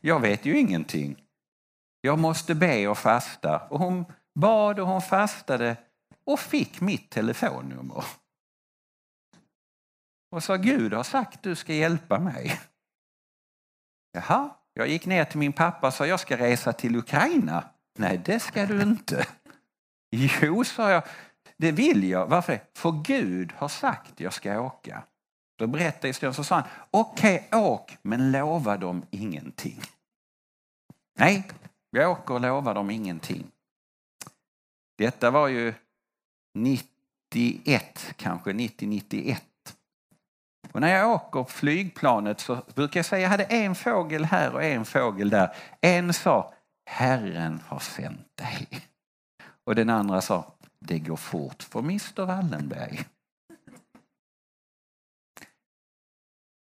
Jag 0.00 0.20
vet 0.20 0.44
ju 0.44 0.58
ingenting. 0.58 1.24
Jag 2.00 2.18
måste 2.18 2.54
be 2.54 2.88
och 2.88 2.98
fasta. 2.98 3.66
Och 3.70 3.78
hon 3.78 4.04
bad 4.34 4.80
och 4.80 4.86
hon 4.86 5.02
fastade 5.02 5.76
och 6.24 6.40
fick 6.40 6.80
mitt 6.80 7.10
telefonnummer. 7.10 8.04
Och 10.30 10.42
sa, 10.42 10.56
Gud 10.56 10.92
har 10.92 11.04
sagt 11.04 11.42
du 11.42 11.56
ska 11.56 11.72
hjälpa 11.72 12.18
mig. 12.18 12.60
Jaha, 14.12 14.50
jag 14.74 14.88
gick 14.88 15.06
ner 15.06 15.24
till 15.24 15.38
min 15.38 15.52
pappa 15.52 15.86
och 15.86 15.94
sa, 15.94 16.06
jag 16.06 16.20
ska 16.20 16.36
resa 16.36 16.72
till 16.72 16.96
Ukraina. 16.96 17.64
Nej, 17.98 18.20
det 18.24 18.40
ska 18.40 18.66
du 18.66 18.82
inte. 18.82 19.26
Jo, 20.10 20.64
sa 20.64 20.90
jag, 20.90 21.02
det 21.56 21.72
vill 21.72 22.04
jag. 22.04 22.26
Varför? 22.26 22.60
För 22.74 23.02
Gud 23.04 23.52
har 23.52 23.68
sagt 23.68 24.20
jag 24.20 24.32
ska 24.32 24.60
åka. 24.60 25.02
Då 25.58 25.66
berättade 25.66 26.08
historien, 26.08 26.34
så 26.34 26.44
sa 26.44 26.54
han, 26.54 26.64
okej 26.90 27.46
okay, 27.48 27.60
åk, 27.60 27.96
men 28.02 28.32
lova 28.32 28.76
dem 28.76 29.06
ingenting. 29.10 29.80
Nej, 31.18 31.48
jag 31.90 32.10
åker 32.10 32.34
och 32.34 32.40
lovar 32.40 32.74
dem 32.74 32.90
ingenting. 32.90 33.46
Detta 34.98 35.30
var 35.30 35.48
ju 35.48 35.74
91, 36.54 38.14
kanske 38.16 38.52
90-91. 38.52 39.36
Och 40.74 40.80
när 40.80 40.96
jag 40.96 41.10
åker 41.10 41.44
flygplanet 41.44 42.40
så 42.40 42.62
brukar 42.74 42.98
jag 42.98 43.04
säga, 43.06 43.22
jag 43.22 43.30
hade 43.30 43.44
en 43.44 43.74
fågel 43.74 44.24
här 44.24 44.54
och 44.54 44.64
en 44.64 44.84
fågel 44.84 45.30
där. 45.30 45.56
En 45.80 46.12
sa, 46.12 46.54
Herren 46.90 47.60
har 47.66 47.78
sänt 47.78 48.36
dig. 48.36 48.68
Och 49.64 49.74
den 49.74 49.90
andra 49.90 50.20
sa, 50.20 50.54
det 50.78 50.98
går 50.98 51.16
fort 51.16 51.62
för 51.62 51.78
Mr 51.78 52.26
Wallenberg. 52.26 53.04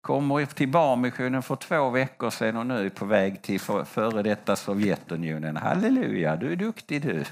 Kommer 0.01 0.45
till 0.45 0.69
Barmissionen 0.69 1.43
för 1.43 1.55
två 1.55 1.89
veckor 1.89 2.29
sedan 2.29 2.57
och 2.57 2.65
nu 2.65 2.85
är 2.85 2.89
på 2.89 3.05
väg 3.05 3.41
till 3.41 3.59
före 3.85 4.23
detta 4.23 4.55
Sovjetunionen. 4.55 5.57
Halleluja, 5.57 6.35
du 6.35 6.51
är 6.51 6.55
duktig 6.55 7.01
du. 7.01 7.25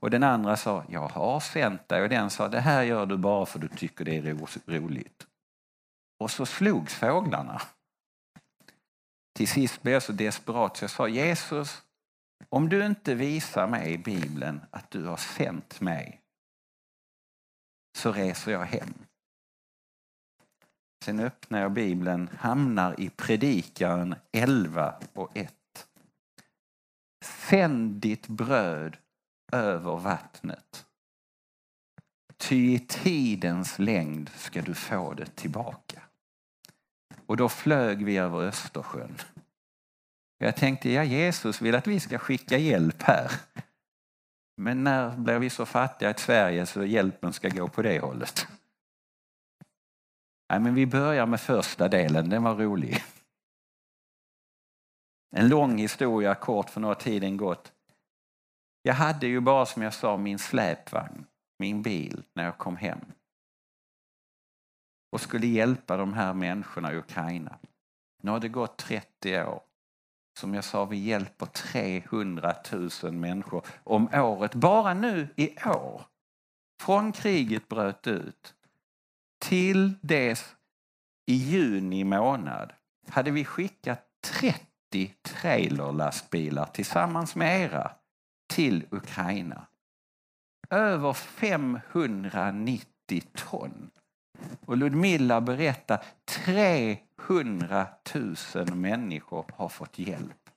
Och 0.00 0.10
den 0.10 0.22
andra 0.22 0.56
sa, 0.56 0.84
jag 0.88 1.08
har 1.08 1.40
sänt 1.40 1.88
dig. 1.88 2.02
Och 2.02 2.08
den 2.08 2.30
sa, 2.30 2.48
det 2.48 2.60
här 2.60 2.82
gör 2.82 3.06
du 3.06 3.16
bara 3.16 3.46
för 3.46 3.58
du 3.58 3.68
tycker 3.68 4.04
det 4.04 4.16
är 4.16 4.78
roligt. 4.78 5.26
Och 6.18 6.30
så 6.30 6.46
slogs 6.46 6.94
fåglarna. 6.94 7.62
Till 9.34 9.48
sist 9.48 9.82
blev 9.82 9.92
jag 9.92 10.02
så 10.02 10.12
desperat 10.12 10.76
så 10.76 10.84
jag 10.84 10.90
sa, 10.90 11.08
Jesus, 11.08 11.82
om 12.48 12.68
du 12.68 12.86
inte 12.86 13.14
visar 13.14 13.66
mig 13.66 13.92
i 13.92 13.98
Bibeln 13.98 14.60
att 14.70 14.90
du 14.90 15.04
har 15.04 15.16
sänt 15.16 15.80
mig 15.80 16.20
så 17.96 18.12
reser 18.12 18.52
jag 18.52 18.64
hem. 18.64 18.94
Sen 21.04 21.20
öppnar 21.20 21.60
jag 21.60 21.72
Bibeln, 21.72 22.28
hamnar 22.38 23.00
i 23.00 23.10
Predikaren 23.10 24.14
11 24.32 25.00
och 25.12 25.36
1. 25.36 25.54
Sänd 27.24 27.94
ditt 27.94 28.28
bröd 28.28 28.96
över 29.52 29.96
vattnet. 29.96 30.86
Ty 32.36 32.74
i 32.74 32.78
tidens 32.78 33.78
längd 33.78 34.30
ska 34.36 34.62
du 34.62 34.74
få 34.74 35.14
det 35.14 35.36
tillbaka. 35.36 36.02
Och 37.26 37.36
då 37.36 37.48
flög 37.48 38.04
vi 38.04 38.16
över 38.16 38.42
Östersjön. 38.42 39.16
Jag 40.38 40.56
tänkte, 40.56 40.90
ja 40.90 41.04
Jesus 41.04 41.62
vill 41.62 41.74
att 41.74 41.86
vi 41.86 42.00
ska 42.00 42.18
skicka 42.18 42.58
hjälp 42.58 43.02
här. 43.02 43.30
Men 44.56 44.84
när 44.84 45.16
blir 45.16 45.38
vi 45.38 45.50
så 45.50 45.66
fattiga 45.66 46.10
i 46.10 46.14
Sverige 46.18 46.66
så 46.66 46.84
hjälpen 46.84 47.32
ska 47.32 47.48
gå 47.48 47.68
på 47.68 47.82
det 47.82 48.00
hållet? 48.00 48.46
Nej, 50.50 50.60
men 50.60 50.74
vi 50.74 50.86
börjar 50.86 51.26
med 51.26 51.40
första 51.40 51.88
delen, 51.88 52.30
den 52.30 52.42
var 52.42 52.54
rolig. 52.54 53.04
En 55.36 55.48
lång 55.48 55.78
historia 55.78 56.34
kort 56.34 56.70
för 56.70 56.80
några 56.80 56.94
tiden 56.94 57.36
gått. 57.36 57.72
Jag 58.82 58.94
hade 58.94 59.26
ju 59.26 59.40
bara 59.40 59.66
som 59.66 59.82
jag 59.82 59.94
sa 59.94 60.16
min 60.16 60.38
släpvagn, 60.38 61.26
min 61.58 61.82
bil, 61.82 62.22
när 62.34 62.44
jag 62.44 62.58
kom 62.58 62.76
hem. 62.76 63.00
Och 65.16 65.22
skulle 65.22 65.46
hjälpa 65.46 65.96
de 65.96 66.12
här 66.12 66.34
människorna 66.34 66.92
i 66.92 66.96
Ukraina. 66.96 67.58
Nu 68.22 68.30
har 68.30 68.40
det 68.40 68.48
gått 68.48 68.78
30 68.78 69.42
år. 69.42 69.62
Som 70.38 70.54
jag 70.54 70.64
sa, 70.64 70.84
vi 70.84 70.96
hjälper 70.96 71.46
300 71.46 72.54
000 73.02 73.12
människor 73.12 73.66
om 73.84 74.08
året. 74.14 74.54
Bara 74.54 74.94
nu 74.94 75.28
i 75.36 75.58
år, 75.64 76.02
från 76.80 77.12
kriget 77.12 77.68
bröt 77.68 78.06
ut 78.06 78.54
till 79.38 79.94
dess 80.02 80.56
i 81.26 81.34
juni 81.34 82.04
månad 82.04 82.72
hade 83.08 83.30
vi 83.30 83.44
skickat 83.44 84.08
30 84.40 85.14
trailerlastbilar 85.22 86.66
tillsammans 86.66 87.34
med 87.34 87.60
era 87.60 87.92
till 88.48 88.86
Ukraina. 88.90 89.66
Över 90.70 91.12
590 91.12 93.22
ton. 93.34 93.90
Och 94.64 94.76
Ludmilla 94.76 95.40
berättar 95.40 96.04
300 96.24 97.86
000 98.54 98.74
människor 98.74 99.44
har 99.54 99.68
fått 99.68 99.98
hjälp. 99.98 100.50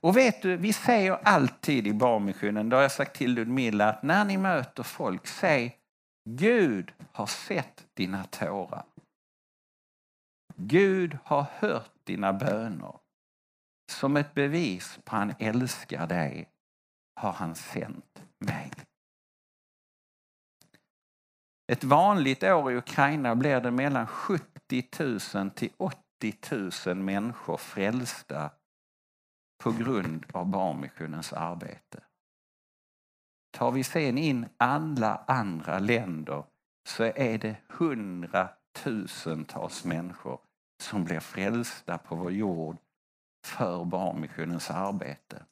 Och 0.00 0.16
vet 0.16 0.42
du, 0.42 0.56
vi 0.56 0.72
säger 0.72 1.12
alltid 1.12 1.86
i 1.86 1.92
Barmissionen, 1.92 2.68
det 2.68 2.76
har 2.76 2.82
jag 2.82 2.92
sagt 2.92 3.16
till 3.16 3.34
Ludmilla, 3.34 3.88
att 3.88 4.02
när 4.02 4.24
ni 4.24 4.36
möter 4.36 4.82
folk, 4.82 5.26
säg 5.26 5.76
Gud 6.28 6.92
har 7.12 7.26
sett 7.26 7.86
dina 7.94 8.24
tårar. 8.24 8.84
Gud 10.56 11.18
har 11.24 11.46
hört 11.58 11.92
dina 12.04 12.32
böner. 12.32 12.94
Som 13.92 14.16
ett 14.16 14.34
bevis 14.34 14.98
på 15.04 15.16
att 15.16 15.18
han 15.20 15.34
älskar 15.38 16.06
dig 16.06 16.48
har 17.20 17.32
han 17.32 17.54
sänt 17.54 18.24
mig. 18.38 18.70
Ett 21.70 21.84
vanligt 21.84 22.42
år 22.42 22.72
i 22.72 22.76
Ukraina 22.76 23.36
blir 23.36 23.60
det 23.60 23.70
mellan 23.70 24.06
70 24.06 24.84
000 25.34 25.50
till 25.50 25.72
80 25.76 26.00
000 26.86 26.96
människor 26.96 27.56
frälsta 27.56 28.50
på 29.62 29.72
grund 29.72 30.26
av 30.32 30.46
barnmissionens 30.46 31.32
arbete. 31.32 32.02
Tar 33.50 33.70
vi 33.70 33.84
sen 33.84 34.18
in 34.18 34.46
alla 34.56 35.24
andra 35.26 35.78
länder 35.78 36.44
så 36.88 37.04
är 37.04 37.38
det 37.38 37.56
hundratusentals 37.68 39.84
människor 39.84 40.40
som 40.82 41.04
blir 41.04 41.20
frälsta 41.20 41.98
på 41.98 42.16
vår 42.16 42.32
jord 42.32 42.76
för 43.46 43.84
Barnmissionens 43.84 44.70
arbete. 44.70 45.44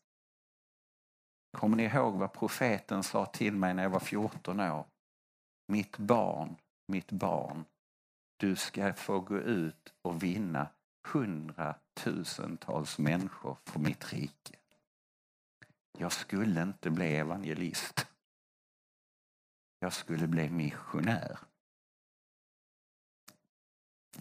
Kommer 1.57 1.77
ni 1.77 1.85
ihåg 1.85 2.15
vad 2.15 2.33
profeten 2.33 3.03
sa 3.03 3.27
till 3.27 3.57
mig 3.57 3.75
när 3.75 3.83
jag 3.83 3.91
var 3.91 4.01
14 4.01 4.61
år? 4.61 4.87
Mitt 5.71 5.99
barn, 5.99 6.57
mitt 6.87 7.13
barn, 7.13 7.65
du 8.37 8.57
ska 8.57 8.95
få 8.95 9.21
gå 9.21 9.39
ut 9.39 9.95
och 10.03 10.23
vinna 10.23 10.69
hundratusentals 11.13 12.99
människor 12.99 13.57
för 13.65 13.81
mitt 13.81 14.13
rike. 14.13 14.57
Jag 15.99 16.13
skulle 16.13 16.63
inte 16.63 16.91
bli 16.91 17.17
evangelist. 17.17 18.07
Jag 19.79 19.93
skulle 19.93 20.27
bli 20.27 20.51
missionär. 20.51 21.39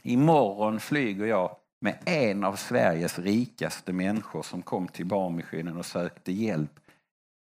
Imorgon 0.03 0.79
flyger 0.79 1.25
jag 1.25 1.57
med 1.79 2.03
en 2.05 2.43
av 2.43 2.55
Sveriges 2.55 3.19
rikaste 3.19 3.93
människor 3.93 4.43
som 4.43 4.61
kom 4.61 4.87
till 4.87 5.05
Barmissionen 5.05 5.77
och 5.77 5.85
sökte 5.85 6.31
hjälp. 6.31 6.79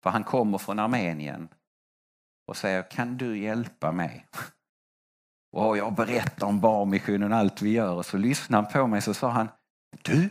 För 0.03 0.11
han 0.11 0.25
kommer 0.25 0.59
från 0.59 0.79
Armenien 0.79 1.49
och 2.47 2.57
säger, 2.57 2.91
kan 2.91 3.17
du 3.17 3.39
hjälpa 3.39 3.93
mig? 3.93 4.27
Och 5.53 5.79
jag 5.79 5.95
berättar 5.95 6.47
om 6.47 6.61
Barmissionen 6.61 7.33
och 7.33 7.39
allt 7.39 7.63
vi 7.63 7.71
gör 7.71 7.95
och 7.95 8.07
så 8.07 8.17
lyssnade 8.17 8.63
han 8.63 8.73
på 8.73 8.87
mig 8.87 8.97
och 8.97 9.05
så 9.05 9.15
sa 9.15 9.29
han, 9.29 9.49
du, 10.03 10.31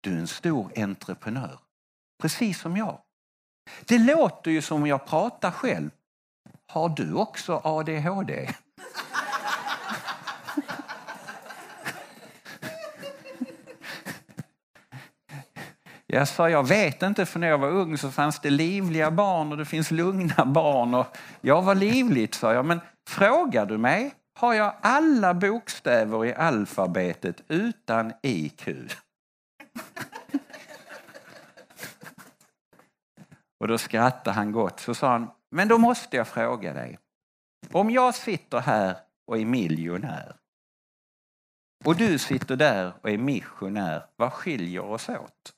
du 0.00 0.14
är 0.14 0.18
en 0.18 0.26
stor 0.26 0.72
entreprenör. 0.76 1.58
Precis 2.22 2.60
som 2.60 2.76
jag. 2.76 3.00
Det 3.84 3.98
låter 3.98 4.50
ju 4.50 4.62
som 4.62 4.86
jag 4.86 5.06
pratar 5.06 5.50
själv. 5.50 5.90
Har 6.66 6.88
du 6.88 7.14
också 7.14 7.60
ADHD? 7.64 8.54
Jag 16.12 16.28
sa, 16.28 16.50
jag 16.50 16.68
vet 16.68 17.02
inte, 17.02 17.26
för 17.26 17.38
när 17.38 17.48
jag 17.48 17.58
var 17.58 17.68
ung 17.68 17.98
så 17.98 18.10
fanns 18.10 18.40
det 18.40 18.50
livliga 18.50 19.10
barn 19.10 19.52
och 19.52 19.58
det 19.58 19.64
finns 19.64 19.90
lugna 19.90 20.44
barn. 20.46 20.94
Och 20.94 21.16
jag 21.40 21.62
var 21.62 21.74
livligt, 21.74 22.34
sa 22.34 22.52
jag. 22.52 22.64
Men 22.64 22.80
frågar 23.08 23.66
du 23.66 23.78
mig 23.78 24.14
har 24.38 24.54
jag 24.54 24.74
alla 24.80 25.34
bokstäver 25.34 26.24
i 26.24 26.34
alfabetet 26.34 27.42
utan 27.48 28.12
IQ. 28.22 28.68
Och 33.60 33.68
då 33.68 33.78
skrattade 33.78 34.34
han 34.34 34.52
gott. 34.52 34.80
Så 34.80 34.94
sa 34.94 35.08
han, 35.08 35.30
men 35.50 35.68
då 35.68 35.78
måste 35.78 36.16
jag 36.16 36.28
fråga 36.28 36.72
dig. 36.72 36.98
Om 37.72 37.90
jag 37.90 38.14
sitter 38.14 38.58
här 38.58 38.96
och 39.26 39.38
är 39.38 39.44
miljonär 39.44 40.36
och 41.84 41.96
du 41.96 42.18
sitter 42.18 42.56
där 42.56 42.92
och 43.00 43.10
är 43.10 43.18
missionär, 43.18 44.06
vad 44.16 44.32
skiljer 44.32 44.84
oss 44.84 45.08
åt? 45.08 45.54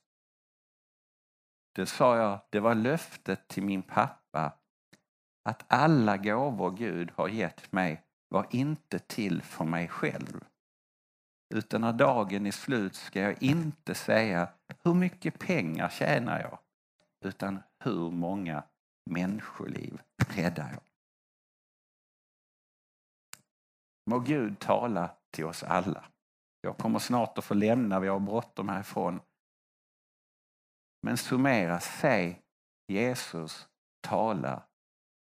Det 1.73 1.87
sa 1.87 2.17
jag, 2.17 2.41
det 2.51 2.61
var 2.61 2.75
löftet 2.75 3.49
till 3.49 3.63
min 3.63 3.83
pappa 3.83 4.53
att 5.45 5.65
alla 5.69 6.17
gåvor 6.17 6.71
Gud 6.71 7.11
har 7.15 7.29
gett 7.29 7.73
mig 7.73 8.05
var 8.29 8.47
inte 8.51 8.99
till 8.99 9.43
för 9.43 9.65
mig 9.65 9.89
själv. 9.89 10.45
Utan 11.55 11.81
när 11.81 11.93
dagen 11.93 12.47
är 12.47 12.51
slut 12.51 12.95
ska 12.95 13.21
jag 13.21 13.43
inte 13.43 13.95
säga 13.95 14.49
hur 14.85 14.95
mycket 14.95 15.39
pengar 15.39 15.89
tjänar 15.89 16.41
jag? 16.41 16.59
Utan 17.25 17.63
hur 17.85 18.11
många 18.11 18.63
människoliv 19.11 20.01
räddar 20.29 20.71
jag? 20.73 20.83
Må 24.11 24.19
Gud 24.19 24.59
tala 24.59 25.11
till 25.31 25.45
oss 25.45 25.63
alla. 25.63 26.05
Jag 26.61 26.79
kommer 26.79 26.99
snart 26.99 27.39
att 27.39 27.45
få 27.45 27.55
lämna, 27.55 28.01
vi 28.01 28.09
har 28.09 28.21
bråttom 28.21 28.69
härifrån. 28.69 29.21
Men 31.03 31.17
summera, 31.17 31.81
säg 31.81 32.43
Jesus 32.89 33.69
tala, 34.01 34.63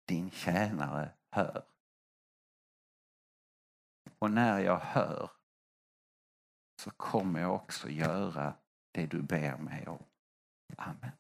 din 0.08 0.32
tjänare 0.32 1.12
hör. 1.32 1.66
Och 4.20 4.32
när 4.32 4.60
jag 4.60 4.80
hör 4.80 5.32
så 6.82 6.92
kommer 6.92 7.40
jag 7.40 7.56
också 7.56 7.90
göra 7.90 8.54
det 8.92 9.06
du 9.06 9.22
ber 9.22 9.58
mig 9.58 9.88
om. 9.88 10.04
Amen. 10.78 11.19